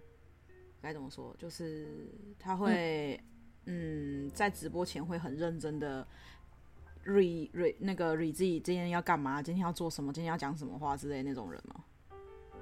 [0.82, 1.36] 该怎么说？
[1.38, 3.22] 就是他会，
[3.66, 6.06] 嗯，嗯，在直播前会很认真的
[7.04, 11.80] re re 那个 re 自己今天要干嘛，今天要做什么，今天要讲什么话之类的那种人吗？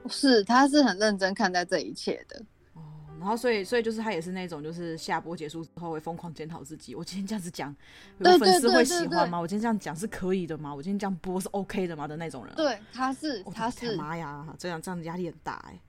[0.09, 2.41] 是，他是很认真看待这一切的。
[2.75, 2.81] 哦，
[3.19, 6.95] 然后所以所以就是他也是那种，就是下播结束之后会疯狂检讨自己。
[6.95, 7.75] 我今天这样子讲，
[8.19, 9.39] 有粉丝会喜欢吗？
[9.39, 10.75] 我今天这样讲是可以的吗？
[10.75, 12.07] 我今天这样播是 OK 的吗？
[12.07, 12.55] 的那种人。
[12.55, 13.97] 对，他是，他是。
[13.97, 15.81] 妈呀，这样这样压力很大哎、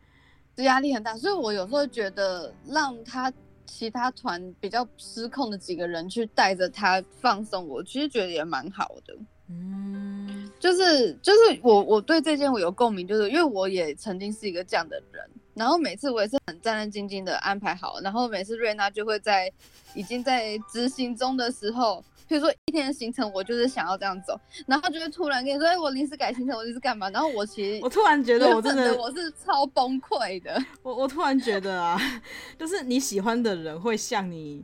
[0.56, 0.64] 欸。
[0.64, 3.32] 压力很大，所以我有时候觉得让他
[3.70, 9.16] 其他团比较失控的几个人去带着他放松，我其实觉得也蛮好的。
[9.48, 19.52] 嗯，就是就是我我对这件我有共鸣，就是因为我也曾经是一个这样的人，然后每次我也是很战战兢兢的安排好，然后每次瑞娜就会在
[19.94, 22.04] 已经在执行中的时候。
[22.30, 30.64] 比如说一天的行程，我就是想要这样走，然后就会突然跟你说：“哎，我临时改行程，我临时干嘛？”然后我其实我突然觉得我真的我是超崩溃的。
[30.84, 32.00] 我我突然觉得啊，
[32.60, 34.64] 就是你喜欢的人会像你，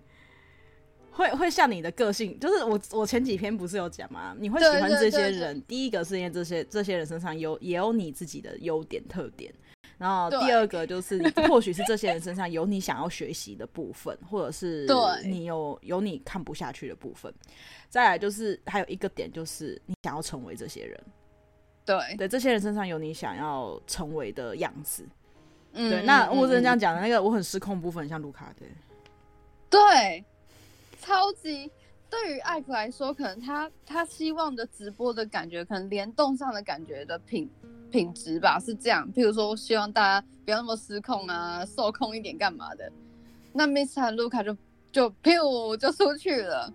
[1.09, 2.39] 会会像你的个性。
[2.39, 4.35] 就是我我前几篇不是有讲吗？
[4.39, 9.51] 你会喜欢这些人，对对对对，第一个是因为这些这些人身上有也有你自己的优点特点。
[9.97, 14.85] 然后第二个就是，或许是这些人身上有你想要学习的部分，或者是
[15.23, 17.33] 你有有你看不下去的部分。
[17.89, 20.99] 再来就是还有一个点，就是你想要成为这些人。
[21.85, 25.07] 对对，这些人身上有你想要成为的样子。
[25.73, 26.03] 嗯，对。
[26.03, 28.67] 那我只能这样讲的，那个我很失控部分，像卢卡对。
[29.69, 30.25] 对，
[30.99, 31.71] 超级。
[32.09, 37.49] 对于艾克来说，可能他他希望的直播的感觉，可能联动上的感觉的品
[37.91, 39.07] 品质吧，是这样。
[39.13, 42.91] 譬如说，希望大家不要那么失控啊，受控一点干嘛的。
[43.51, 44.11] 那 Mr.
[44.11, 44.55] 卢卡就
[44.91, 46.73] 就噗就出去了。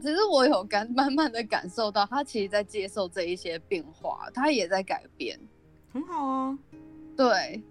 [0.00, 5.38] 只是我有感，慢慢的感受到他其实在接受这一些变化，他也在改变，
[5.92, 6.58] 很好啊。
[7.16, 7.62] 对，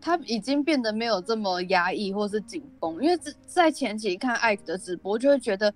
[0.00, 5.72] 他已经变得没有这么压抑或是紧绷，因为在前期看艾克的直播，就会觉得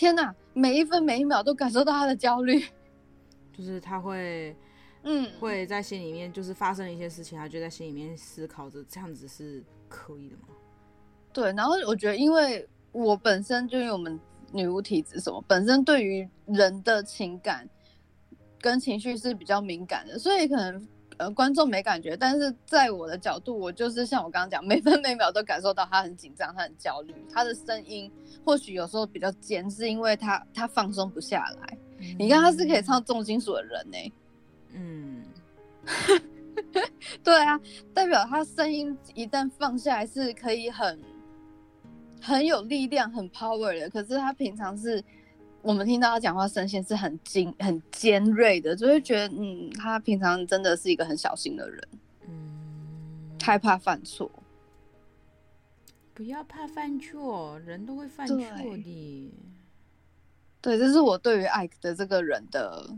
[0.00, 2.58] 天哪，每一分每一秒都感受到他的焦虑，
[3.52, 4.56] 就是他会，
[5.02, 10.44] 嗯，会在心里面就是发生一些事情，他就在心里面思考着这样子是可以的吗？
[11.34, 14.18] 对，然后我觉得，因为我本身就因为我们。
[14.52, 17.68] 女巫体质什么，本身对于人的情感
[18.60, 20.88] 跟情绪是比较敏感的，所以可能
[21.20, 28.10] 呃观众没感觉，但是在我的角度，我就是像我刚刚讲，每分每秒都感受到他很紧张，他很焦虑，他的声音
[28.44, 31.76] 或许有时候比较尖，是因为他他放松不下来。
[31.98, 34.12] 嗯、你看他是可以唱重金属的人呢、欸，
[34.72, 35.22] 嗯，
[37.22, 37.60] 对啊，
[37.92, 40.98] 代表他声音一旦放下来是可以很。
[42.22, 43.88] 很有力量，很 power 的。
[43.88, 45.02] 可是他平常是，
[45.62, 51.88] 我们听到他讲话声线是很尖、很尖锐的，就会觉得，嗯，他平常真的是一个很小心的人，
[52.26, 54.30] 嗯，害怕犯错。
[56.14, 58.62] 不要怕犯错，人都会犯错的。
[58.62, 59.30] 对，
[60.60, 62.88] 对，这是我对于艾克的这个人的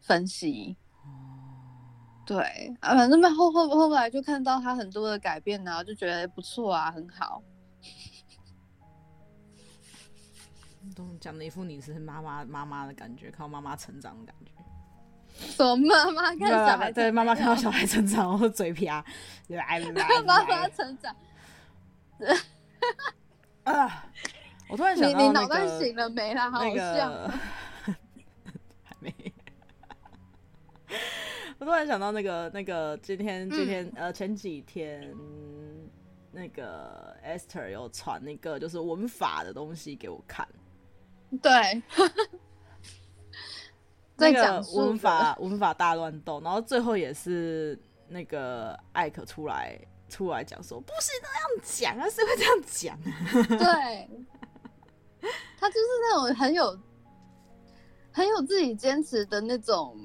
[0.00, 0.76] 分析。
[1.02, 7.42] 哦，对啊，反正后后后来就看到他很多的改变，然后就觉得不错啊，很好。
[10.92, 14.52] 都讲的一副你是妈妈妈妈的感觉，看到妈妈成长的感觉。
[15.34, 16.92] 什么妈妈看小孩？
[16.92, 19.04] 对，妈妈看到小孩成长，然后嘴皮啊，
[19.48, 21.16] 来来来，妈妈成长。
[23.64, 24.06] 啊！
[24.68, 26.50] 我突然想到，你脑袋醒了没啦？
[26.50, 27.30] 好像
[28.82, 29.14] 还没。
[31.58, 35.14] 我突然想到那个那个今天今天呃前几天
[36.32, 40.46] 那个 Esther 有传那个就是文法的东西给我看。
[41.40, 41.82] 对，
[44.16, 51.26] 那个文法文法大乱斗，然后最后也是那个艾克出来出来讲说，不是这
[51.88, 53.56] 样讲啊，是会这样讲啊？
[53.58, 56.78] 对，他就是那种很有
[58.12, 59.96] 很有自己坚持的那种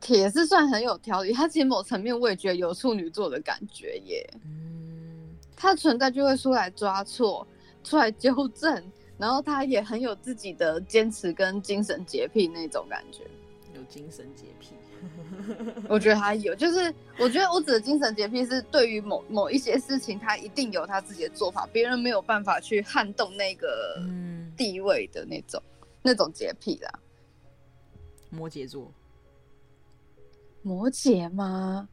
[0.00, 1.32] 铁，是算很有条理。
[1.32, 4.30] 他其实某层面我也觉得有处女座的感觉耶。
[4.44, 7.44] 嗯，他存在就会出来抓错，
[7.82, 8.92] 出来纠正。
[9.18, 13.24] 然后他也很有自己的坚持跟精神洁癖那种感觉，
[13.74, 14.74] 有精神洁癖，
[15.88, 24.00] 我觉得他有，就是我觉得我指的精神洁癖是对于某某一些事情，他一定有他自己的做法，别人没有办法去撼动那个
[24.56, 27.00] 地位的那种、嗯、那种洁癖啦。
[28.30, 28.92] 摩羯座，
[30.62, 31.88] 摩羯吗？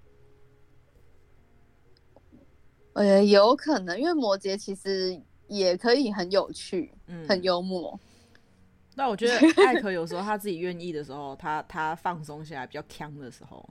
[2.93, 5.19] 呃，有可能，因为摩羯其实。
[5.47, 7.99] 也可以很有趣，嗯，很幽默。
[8.95, 9.33] 那我觉得
[9.65, 13.69] 艾可有时候他自己愿意的时候，他他放松下来比较锵的时候，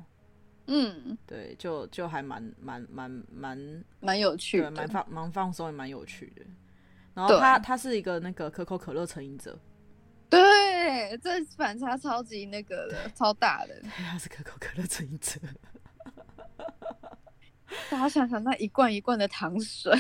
[0.67, 6.43] 嗯，对，就就还蛮蛮蛮蛮蛮有趣的，蛮放蛮放松也蛮有趣的。
[7.15, 9.59] 然后他他是一个那个可口可乐成瘾者，
[10.29, 13.75] 对，这反差超级那个的，超大的。
[13.81, 15.41] 对 他是可口可乐成瘾者，
[17.89, 19.93] 大家想想那一罐一罐的糖水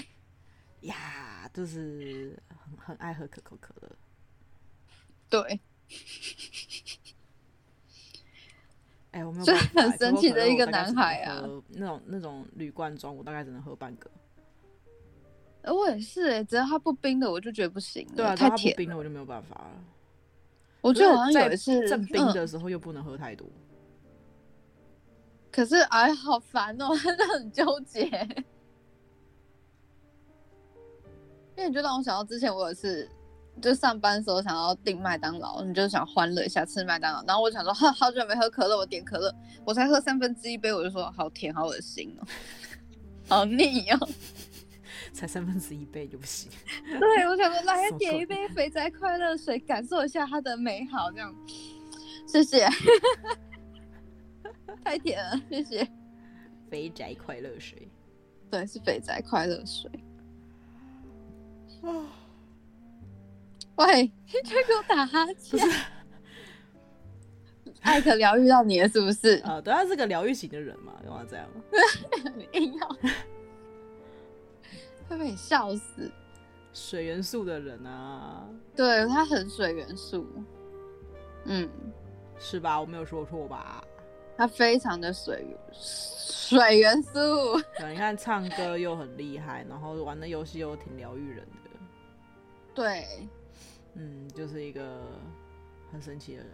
[0.84, 1.50] 呀。
[1.52, 3.88] 就是很很爱喝可口可乐，
[5.30, 5.40] 对。
[9.12, 11.40] 哎、欸，我没有，就很神奇的一个男孩啊！
[11.68, 14.10] 那种那种铝罐装，我大概只能喝半个。
[15.72, 18.04] 我也是哎、欸，只要它不冰的，我就觉得不行。
[18.16, 19.70] 对啊，太甜，冰的我就没有办法了。
[20.80, 23.46] 我觉得好像有一次正冰的时候又不能喝太多。
[23.46, 24.10] 嗯、
[25.52, 28.44] 可是哎，好烦哦、喔，真的很纠结。
[31.56, 33.08] 因为你就让我想到之前我有一次
[33.62, 39.32] 就上班的时候想要订麦当劳，你就想欢乐一下吃麦当劳，然后我想说，哈，好久没喝可乐，我点可乐，
[39.64, 42.26] 我才喝三分之一杯，我就说好甜，好恶心哦，
[43.28, 44.08] 好腻哦，
[45.14, 46.50] 才三分之一杯就不行。
[46.98, 51.32] 对，我想说来点一杯肥宅快乐水，感受一下它的美好，这样，
[52.26, 52.68] 谢谢，
[54.82, 55.88] 太甜了，谢谢。
[56.68, 57.88] 肥宅快乐水，
[58.50, 59.88] 对，是肥宅快乐水。
[61.84, 62.06] 哦，
[63.76, 64.02] 喂，
[64.42, 65.58] 你在给我打哈欠？
[67.82, 69.36] 艾克疗愈到你了，是不是？
[69.44, 71.46] 啊，对，他是个疗愈型的人嘛，干嘛这样？
[72.52, 72.88] 硬要，
[75.08, 76.10] 会被你笑死。
[76.72, 80.26] 水元素的人啊，对，他很水元素，
[81.44, 81.68] 嗯，
[82.38, 82.80] 是吧？
[82.80, 83.84] 我没有说错吧？
[84.36, 87.10] 他非常的水水元素。
[87.78, 91.63] 对，你看唱歌又很厉害，然后玩的游戏又挺疗愈人的。
[92.74, 93.28] 对，
[93.94, 95.02] 嗯，就是一个
[95.92, 96.50] 很神奇的人，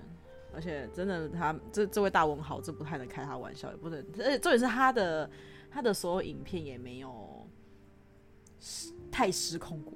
[0.55, 5.31] 而且真的他这这位大文豪，这不太能开他玩笑，也不能，而且重点是他的
[5.71, 7.49] 他的所有影片也没有
[9.11, 9.95] 太失控过，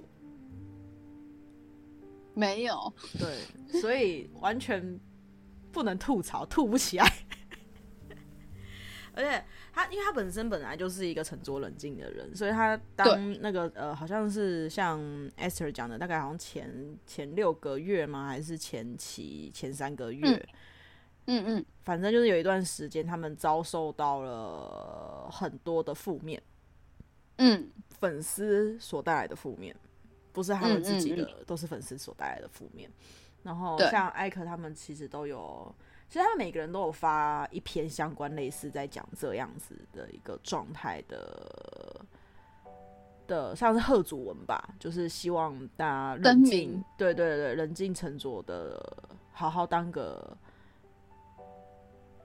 [2.32, 4.98] 没有，对，所以完全
[5.70, 7.06] 不能吐槽，吐不起来。
[9.16, 15.00] 而且他，因为他本身本来就是一个沉着冷静的人，所以他当那个呃，好像是像
[15.38, 18.26] Esther 讲的，大概好像前前六个月吗？
[18.26, 20.28] 还是前期前三个月？
[21.26, 26.42] 嗯嗯，反正就是有一段时间，他们遭受到了很多的负面，
[27.38, 29.74] 嗯，粉丝所带来的负面，
[30.32, 32.90] 不是他们自己的，嗯嗯嗯都是粉丝所带来的负面。
[33.42, 35.74] 然后像艾克他们其实都有。
[36.14, 42.00] 其实他们每个人都有发一篇相关类似在讲这样子的一个状态的
[43.26, 48.80] 的，像是贺祖文吧，就是希望大家冷静，对对对，冷静沉着的，
[49.32, 50.38] 好好当个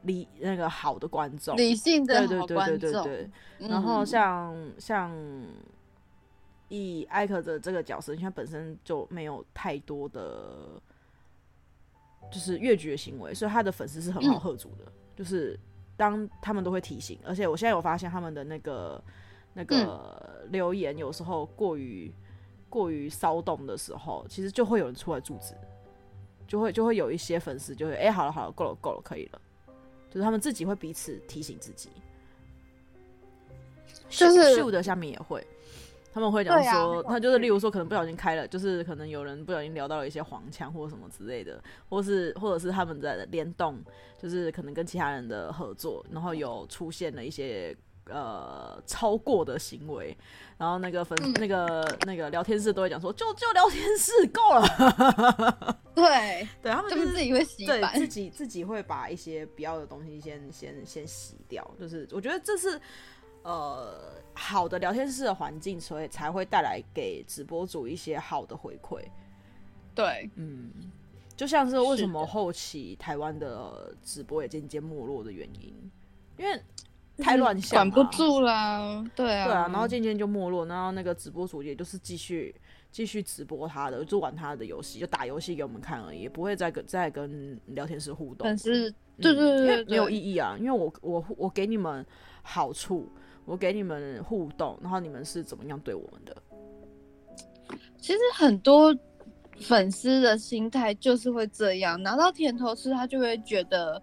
[0.04, 3.04] 理那个好的观众，理性的观众，对对对对对
[3.58, 3.68] 对。
[3.68, 5.12] 然后像像
[6.68, 10.80] 以艾克的这个角色，因为他本身就没有太多的。
[12.32, 14.86] 就是越剧的行为，所以他的粉丝是很好喝足的。
[14.86, 15.59] 嗯、就是
[15.97, 19.03] 当他们都会提醒，而且我现在有发现他们的那个
[19.53, 22.11] 那个留言有时候过于
[22.70, 25.53] 过于骚动的时候，其实就会有人出来阻止，
[26.47, 29.41] 就会就会有一些粉丝就会哎、欸，好了好了，够了够了，可以了。
[30.09, 31.89] 就是他们自己会彼此提醒自己，
[34.09, 35.45] 就是秀的下面也会。
[36.12, 43.80] 他们会讲说，他就是例如说，可能不小心开了，就是可能有人不小心聊到了一些黄腔或者什么之类的，或是或者是他们在联动，
[44.18, 50.18] 就是可能跟其他人的合作，然后有出现了一些呃超过的行为，
[50.57, 55.78] 然后那个粉、嗯、那个那个聊天室都会讲说，就就聊天室够了。
[55.93, 62.82] 对对，他们就是自己会洗对自己自己会把一些不要的东西先先先洗掉，就是我觉得这是。
[63.44, 69.02] 呃，好的聊天室的环境，所以才会带来给直播主一些好的回馈。
[69.96, 70.72] 对，嗯，
[71.36, 75.74] 就像是为什么后期台湾的直播也渐渐没落的原因，
[76.38, 76.62] 因为
[77.18, 79.04] 太乱象，管不住啦。
[79.16, 82.54] 对啊，对啊，然后渐渐就没落，然后那个直播主也就是继续
[82.92, 88.46] 继续直播他的，就玩他的游戏，就打游戏给我们看而已，也不会再跟再跟聊天室互动。
[88.46, 92.06] 但是，对对对，对，因为没有意义啊，因为我我我给你们
[92.44, 93.10] 好处。
[93.50, 96.38] 我给你们互动，然后你们是怎么样对我们的？
[97.97, 98.95] 其实很多
[99.60, 104.00] 粉丝的心态就是会这样，拿到甜头吃，他就会觉得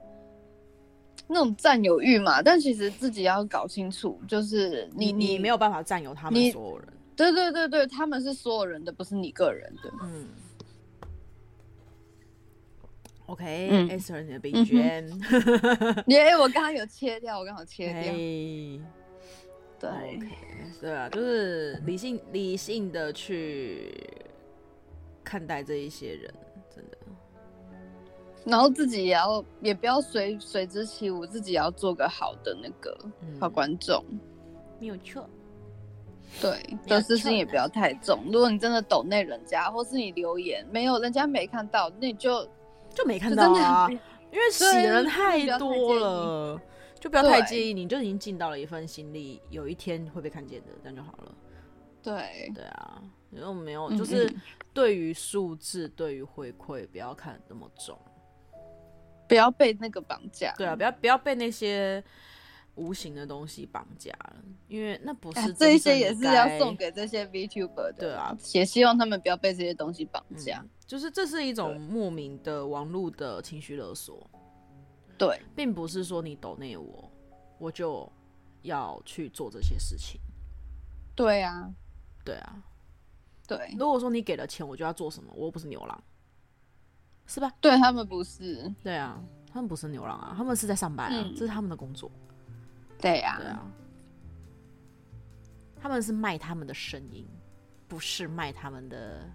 [1.29, 2.43] 那种占有欲嘛。
[2.43, 6.89] 但其实自己要搞清楚，就是你你，你没有办法占有他们所有人。
[7.15, 9.93] 对对对对，他们是所有人的，不是你个人的。
[10.03, 10.27] 嗯。
[13.27, 16.05] OK，Esther，你的 BGM。
[16.09, 18.13] 耶， 我刚刚有切掉，我刚好切掉。
[18.13, 18.81] Hey.
[19.79, 19.91] 对
[20.81, 23.93] 对啊，就是理性理性的去
[25.23, 26.35] 看待这一些人，
[26.75, 26.97] 真的。
[28.45, 32.97] 然后自己也要，也不要随随之起舞，自己也要做个好的那个
[33.41, 34.21] 好观众，嗯，
[34.81, 35.29] 没有错。
[36.41, 38.21] 对，得失心也不要太重。
[38.33, 42.49] 如果你真的抖内人家，或是你留言没有人家没看到，那你就
[42.95, 43.89] 就没看到啊，
[44.33, 46.61] 因为洗的人太多了。
[47.07, 51.35] 就不要太介意，你就已经尽到了一份心力，有一天会被看见的，这样就好了。
[52.03, 53.01] 对对啊，
[53.31, 54.33] 因为没有，就是
[54.73, 57.97] 对于数字，对于回馈，不要看那么重，
[59.29, 60.53] 不要被那个绑架。
[60.57, 62.03] 对啊，不要不要被那些
[62.75, 64.37] 无形的东西绑架了，
[64.67, 67.95] 因为那不是、啊、这些也是要送给这些 VTuber 的。
[67.99, 70.59] 对啊，也希望他们不要被这些东西绑架。
[70.61, 74.29] 嗯、就是这是一种莫名的网络的情绪勒索。
[75.19, 77.11] 对，并不是说你抖内我，
[77.59, 78.11] 我就
[78.63, 80.21] 要去做这些事情。
[81.15, 81.73] 对啊，
[82.25, 82.63] 对啊，
[83.47, 83.75] 对。
[83.79, 85.33] 如果说你给了钱，我就要做什么？
[85.35, 86.05] 我又不是牛郎，
[87.27, 87.51] 是吧？
[87.61, 88.71] 对他们不是。
[88.83, 89.19] 对啊，
[89.53, 92.11] 他们不是牛郎啊，他们是在上班啊，嗯、这是他们的工作。
[93.01, 93.67] 对啊，对啊，
[95.81, 97.27] 他们是卖他们的声音，
[97.89, 99.29] 不是卖他们的。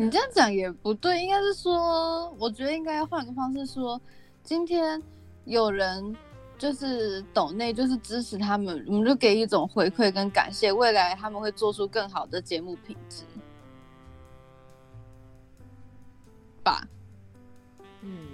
[0.00, 4.00] 你这样讲也不对，应该是说，我觉得应该要换个方式说，
[4.42, 5.00] 今天
[5.44, 6.16] 有人
[6.56, 13.24] 就是抖内，就是支持他们，我们就给一种回馈跟感谢，未来他们会做出更好的节目品质，
[16.62, 16.88] 吧？
[18.00, 18.26] 嗯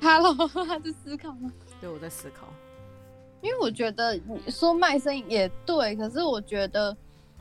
[0.00, 0.34] ，Hello，
[0.66, 1.52] 他在思考吗？
[1.80, 2.48] 对，我在思考，
[3.42, 6.96] 因为我觉得你说卖声音也对，可是我觉得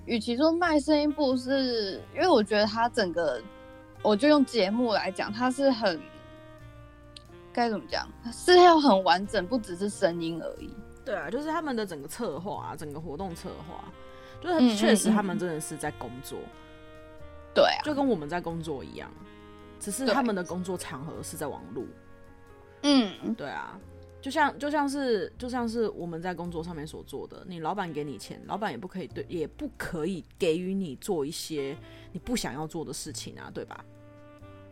[0.06, 3.42] 与其说卖声音部是，是因为我觉得他整个，
[4.04, 6.00] 我就用节目来讲，它是很
[7.54, 10.74] 该怎么讲，是要很完整，不只是声音而已。
[11.06, 13.84] 对啊，就是他们的整个策划啊，整个活动策划，
[14.42, 16.40] 就是确实他们真的是在工作。
[17.54, 19.12] 对啊，就跟我们在工作一样，
[19.80, 21.84] 只是他们的工作场合是在网络。
[22.84, 23.80] 嗯，对啊。
[24.22, 31.76] 就像就像是就像是我们在工作上面所做的，你老板给你钱，老板也不可以对，也不可以给予你做一些
[32.12, 33.84] 你不想要做的事情啊，对吧？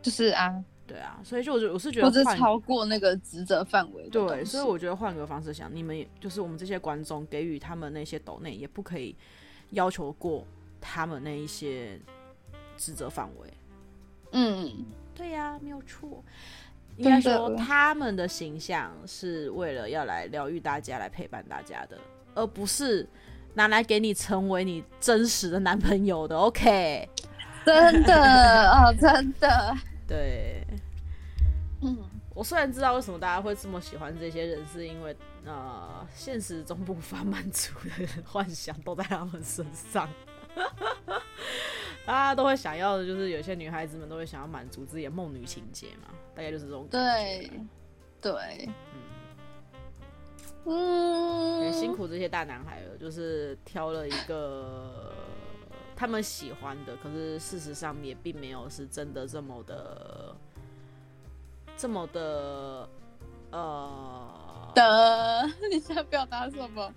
[0.02, 4.08] 就是啊，对啊，所以就我我是觉得，或者超过那个职责范围。
[4.08, 9.14] 对，所以我觉得换个方式想，你们也就是我们这些观众给予他们那些抖内，也不可以
[9.70, 10.44] 要求过
[10.80, 11.98] 他们那一些
[12.76, 13.52] 职责范围。
[14.32, 14.84] 嗯，
[15.14, 16.24] 对呀、啊，没有错。
[16.96, 21.96] 应该说，他们的形象是为了要来疗愈大家，来陪伴大家的，
[22.34, 23.08] 而不是
[23.54, 26.36] 拿来给你成为你真实的男朋友的。
[26.36, 27.08] OK，
[27.64, 29.74] 真的哦，真的。
[30.10, 30.66] 对，
[31.82, 31.96] 嗯，
[32.34, 40.08] 我虽然知道为什么大家会这么喜欢这些人，是因为呃，现实中无法满足的幻想都在他们身上。
[42.04, 47.00] 大家都会想要的，就是有些女孩子们都会想要满足自己的梦女情节嘛，大概就是这种感
[47.40, 47.48] 觉。
[48.20, 48.68] 对，对，
[50.64, 55.14] 嗯，也辛苦这些大男孩了，就是挑了一个
[56.00, 60.34] 他们喜欢的，可是事实上也并没有是真的这么的，
[61.76, 62.88] 这么的，
[63.50, 66.90] 呃，的， 你想表达什么？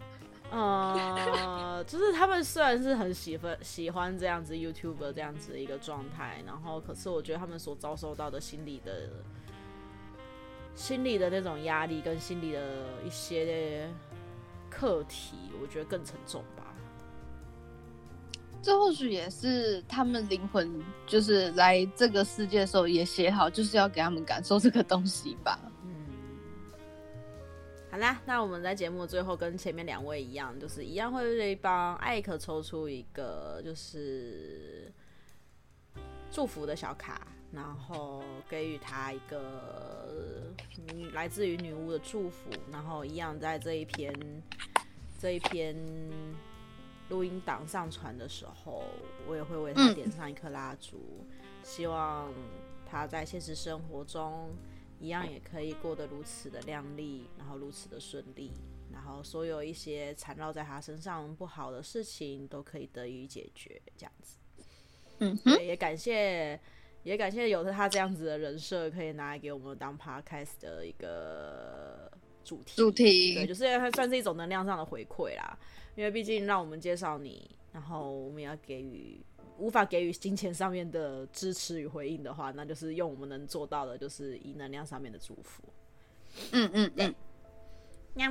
[0.51, 9.09] 呃，就是他们虽然是很喜欢喜欢这样子 YouTuber 这样子的一个状态，然后可是我觉得他们所遭受到的心理的、
[10.75, 12.61] 心理的那种压力跟心理的
[13.05, 13.89] 一些
[14.69, 16.62] 课题，我觉得更沉重吧。
[18.64, 25.59] 这或许也是他们灵魂就是来这个世界的时候也写好，就是要给他们感受这个东西吧。
[25.84, 25.89] 嗯
[27.91, 34.89] 好啦，那我们在节目最后跟前面两位一样，就是一样会帮艾克抽出一个就是
[36.32, 40.51] 祝福的小卡，然后给予他一个
[41.11, 44.11] 来自于女巫的祝福，然后一样在这一篇
[45.20, 45.76] 这一篇
[47.09, 48.83] 录音档上传的时候，
[49.27, 52.31] 我也会为他点上一颗蜡烛，嗯，希望
[52.85, 54.49] 他在现实生活中。
[54.99, 58.53] 一样也可以过得如此的亮丽，然后如此的顺利，
[58.89, 64.37] 然后所有一些缠绕在他身上不好的事情都可以得以解决，这样子。
[65.19, 66.57] 嗯，也感谢，
[67.03, 72.09] 也感谢有他这样子的人设，可以拿来给我们当 podcast 的一个
[72.43, 72.73] 主题。
[72.75, 75.57] 主题，对，就是它算是一种能量上的回馈啦，
[75.95, 79.19] 因为毕竟让我们介绍你，然后我们要给予。
[79.59, 85.63] 无法给予金钱上面的支持与回应的话，那就是用我们能做到的，就是以能量上面的祝福。
[86.51, 87.15] 嗯嗯嗯。
[88.15, 88.27] 喵，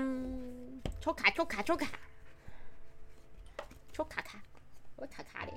[1.01, 1.89] 抽卡抽卡抽卡，
[3.93, 4.43] 抽卡卡，
[4.97, 5.53] 我卡卡的。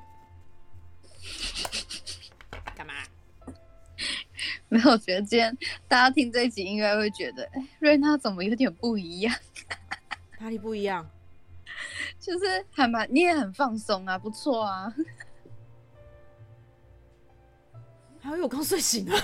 [4.69, 5.57] 没有，觉得今天
[5.87, 9.35] 大家听这一集应该会觉得，哎，瑞娜怎么有点不一样？
[10.39, 11.09] 哪里不一样？
[12.19, 14.93] 就是还蛮，你也很放松啊，不错啊。
[18.21, 19.15] 还有我刚睡醒了，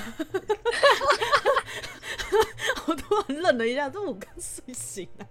[2.85, 5.27] 我突然愣了一下，这我刚睡醒了，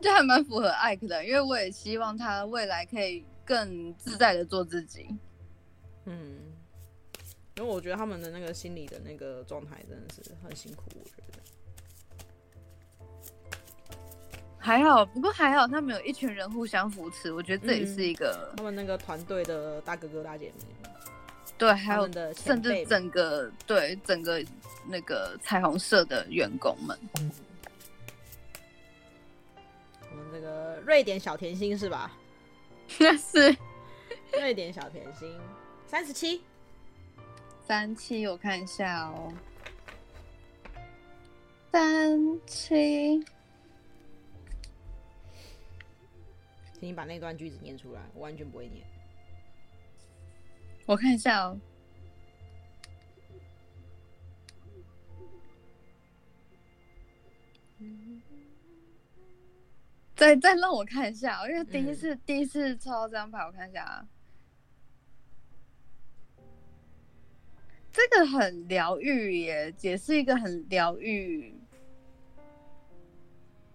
[0.00, 5.14] 就还蛮符合艾克的，因为我也希望他未来可以更自在的做自己。
[6.06, 6.51] 嗯，
[7.56, 11.38] 因为我觉得他们的那个心理的那个状态真的是很辛苦，我觉得。
[14.58, 20.88] 还好，不过还好，他们有一群人互相扶持，我觉得这也是一个、嗯、他们那个团队的大哥哥大姐妹，
[21.58, 24.42] 对，还有的甚至整个对整个
[24.86, 27.30] 那个彩虹社的员工们，嗯、
[30.10, 32.16] 我们这个瑞典小甜心是吧？
[32.98, 33.54] 那 是。
[34.32, 35.36] 瑞典小甜心
[35.86, 36.42] 三十七，
[37.72, 39.32] 三七，我看一下哦，
[41.70, 43.24] 三七。
[46.74, 48.86] 请你把那段句子念出来，我完全不会念。
[50.84, 51.58] 我看一下哦。
[60.14, 64.06] 再再让我看一下哦，因为第一次、嗯、第一次抽到这张牌，我看一下啊。
[67.92, 71.54] 这个很疗愈耶，也是一个很疗愈。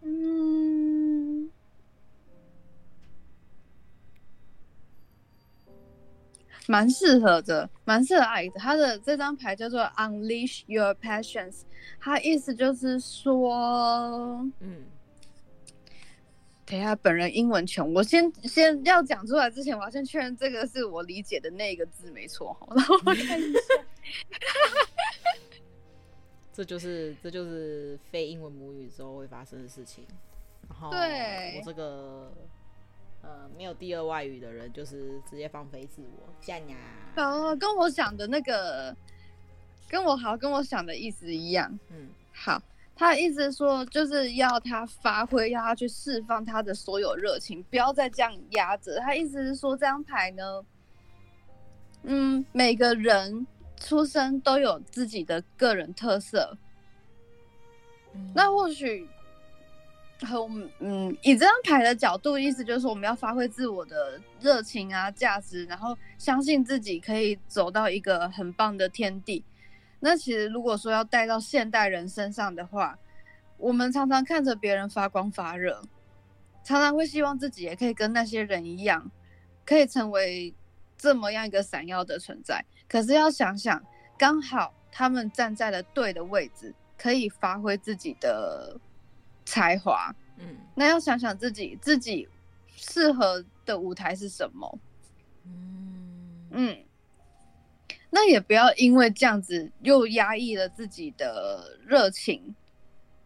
[0.01, 1.49] 嗯，
[6.68, 8.59] 蛮适合的，蛮适合爱的。
[8.59, 11.61] 他的这张牌叫做 Unleash Your Passions，
[11.99, 14.84] 他意思就是说，嗯。
[16.70, 22.57] 等下，本人英文穷，我先先要讲出来之前，我要先确认这个是我理解的那个字没错。
[22.76, 23.59] 然后我看一下，
[26.53, 30.05] 这就是这就是非英文母语之后会发生的事情。
[30.70, 32.32] 然后对，我这个。
[33.24, 36.78] 呃，没有第二外语的人，就是直接放飞自我，这样呀。
[37.18, 38.95] 哦，跟我想的那个，
[39.89, 41.78] 跟我好，跟我想的意思一样。
[41.89, 42.62] 嗯，好，
[42.95, 48.97] 他的意思是说，就是要他发挥，要他去释放他的所有热情，不要再这样压着。
[48.99, 50.64] 他意思是说，这张牌呢，
[52.03, 53.45] 嗯，每个人
[53.80, 56.57] 出生都有自己的个人特色。
[58.13, 59.07] 嗯，那或许。
[60.21, 69.45] 和我们嗯，以这张牌的角度，意思就是说，我们要发挥自我的热情啊、价值，然后相信自己可以走到一个很棒的天地。
[69.99, 72.97] 那其实如果说要带到现代人身上的话，
[73.59, 75.84] 我们常常看着别人发光发热，
[76.63, 79.11] 常常会希望自己也可以跟那些人一样，
[79.63, 80.51] 可以成为
[80.97, 82.65] 这么样一个闪耀的存在。
[82.88, 83.84] 可是要想想，
[84.18, 88.80] 刚好他们站在了对的位置，可以发挥自己的。
[89.50, 92.28] 才华，嗯，那要想想自己自己
[92.76, 94.80] 适合的舞台是什么，
[95.46, 96.44] 嗯。
[96.52, 96.78] 嗯，
[98.10, 102.54] 那也不要因为这样子又压抑了自己的热情，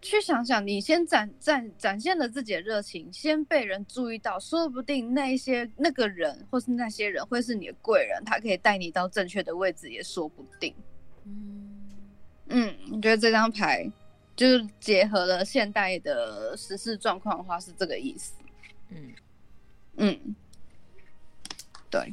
[0.01, 10.73] 去想想你先展展展现了自己的热情，先被人注意到，说不定那一些那个人或是那些人会是你的贵人，他可以带你到正确的位置，也说不定。
[11.25, 11.89] 嗯
[12.47, 13.89] 嗯，我觉得这张牌。
[14.33, 18.33] 就是结合了现代的时事状况的话，是这个意思。
[18.89, 19.13] 嗯
[19.97, 20.35] 嗯，
[21.91, 22.11] 对，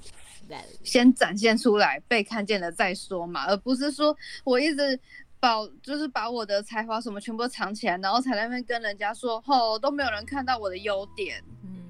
[0.83, 4.15] 先展现出来，被看见了再说嘛，而不是说
[4.45, 4.99] 我一直
[5.41, 11.43] 保，就是把我的才华什么全部藏起来，然后才在那边跟人家说，哦，都没有人看到我的优点。
[11.63, 11.85] 嗯，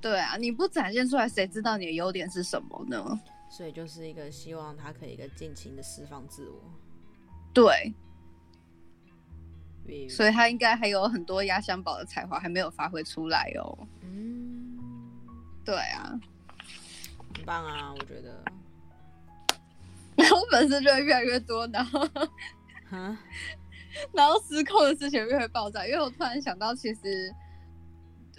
[0.00, 3.20] 对啊，你不展现出来，谁知道你的优点是什么呢？
[3.50, 6.60] 所以就是一个希望他可以一个尽情的释放自我。
[7.54, 7.94] 对。
[10.06, 13.88] 所以他应该还有很多压箱宝的才华还没有发挥出来哦。
[14.02, 14.76] 嗯，
[15.64, 16.20] 对啊，
[17.34, 18.44] 很棒啊，我觉得。
[20.14, 22.06] 然后粉丝就会越来越多，然后，
[22.90, 23.18] 哈
[24.12, 25.86] 然后失控的事情越会爆炸。
[25.86, 27.30] 因为我突然想到，其实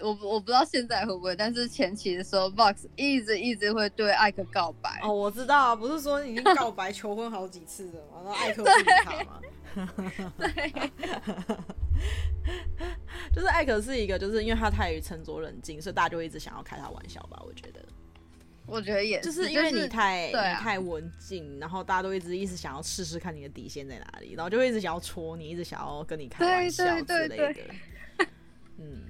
[0.01, 4.99] 我我不知道现在会不会，但是前期的时候，Box 一直一直会对艾克告白。
[5.03, 8.21] 哦，我知道啊，不是说已经告白求婚好几次了吗？
[8.23, 9.39] 然后艾克不理他吗？
[10.37, 10.71] 对，
[13.33, 17.39] 就是艾可是一个，就是因为他太沉着冷静，所以大家就会一直想要开他玩笑吧？
[17.45, 17.79] 我觉得，
[18.69, 27.55] 我觉得也是，就是因为你太、就是、你太文静，然后大家都一直一直想要试试看你的底线在哪里，然后就会一直想要戳你，一直想要跟你开玩笑之类的。
[28.77, 29.03] 嗯，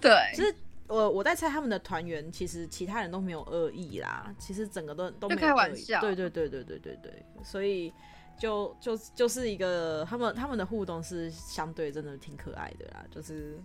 [0.00, 0.54] 对，就是
[0.86, 6.00] 我我在猜他们的团员，其实其他人都没有恶意啦，其实整个都都没有开玩笑。
[6.00, 7.92] 对对对对对对对，所以。
[8.40, 13.60] 就就就是一个他们他们的互动是相对真的挺可爱的啦，就是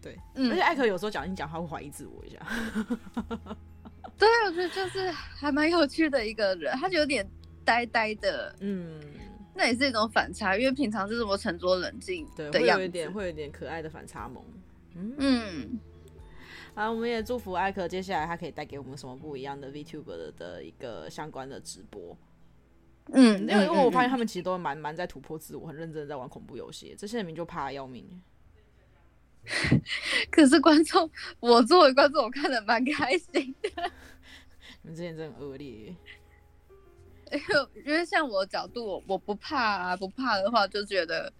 [0.00, 2.38] 对，嗯、而且艾克有时候讲一讲他会怀疑自我一下，
[4.16, 7.28] 对，我觉得就是还蛮有趣的一个人，他就有点
[7.64, 9.00] 呆呆的，嗯，
[9.54, 14.44] 那也是一种反差，因为平常是这么沉着冷静，对，会有一点会有一点可爱的反差萌，
[14.94, 15.80] 嗯嗯，
[16.74, 22.16] 啊，我们也祝福艾克接下来他可以带给我们什么不一样的 VTuber 的一个相关的直播。
[23.12, 26.94] 嗯，因为因为我发现他们其实都蛮蛮在突破自我，很认真的在玩恐怖游戏。
[26.98, 28.06] 这些人民就怕要命。
[30.30, 33.70] 可是观众，我作为观众，我看的蛮开心的。
[34.82, 35.66] 你们之前真的恶劣。
[37.30, 41.32] 因为因为像我的角度，我不怕啊，不怕的话就觉得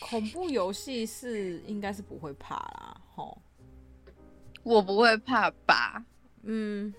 [0.00, 3.40] 恐怖游戏是应该是不会怕啦，吼。
[4.64, 6.04] 我不会怕吧？
[6.42, 6.92] 嗯。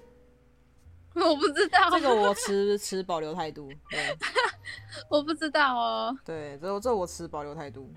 [1.16, 3.70] 我不知道这个，我持持保留态度。
[3.90, 4.16] 对，
[5.10, 6.18] 我不知道哦。
[6.24, 7.92] 对，这这我持保留态度。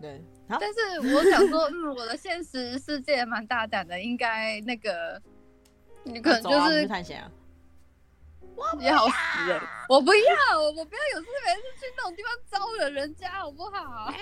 [0.00, 0.24] 对，
[0.60, 0.78] 但是
[1.14, 5.20] 我想说，嗯，我的现实世界蛮大胆的，应该那个
[6.04, 7.30] 你可能就是探险啊。
[8.78, 9.14] 你好死
[9.48, 9.60] 人！
[9.88, 10.22] 我不要，
[10.76, 14.14] 我不要有事没事去那种地方招惹人家，好不好？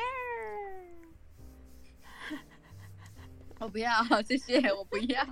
[3.58, 3.90] 我不要，
[4.26, 5.22] 谢谢，我不要。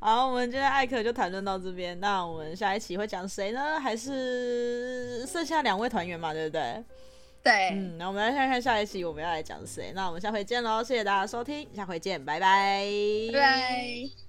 [0.00, 2.00] 好，我们今天艾可就谈论到这边。
[2.00, 3.78] 那我们下一期会讲谁呢？
[3.78, 6.32] 还是剩下两位团员嘛？
[6.32, 6.84] 对不对？
[7.48, 7.70] 对。
[7.70, 9.92] 嗯，那我们来看看下一期我们要来讲谁。
[9.94, 10.82] 那我们下回见喽！
[10.84, 12.84] 谢谢大家收听，下回见，拜拜。
[13.32, 14.27] 拜拜。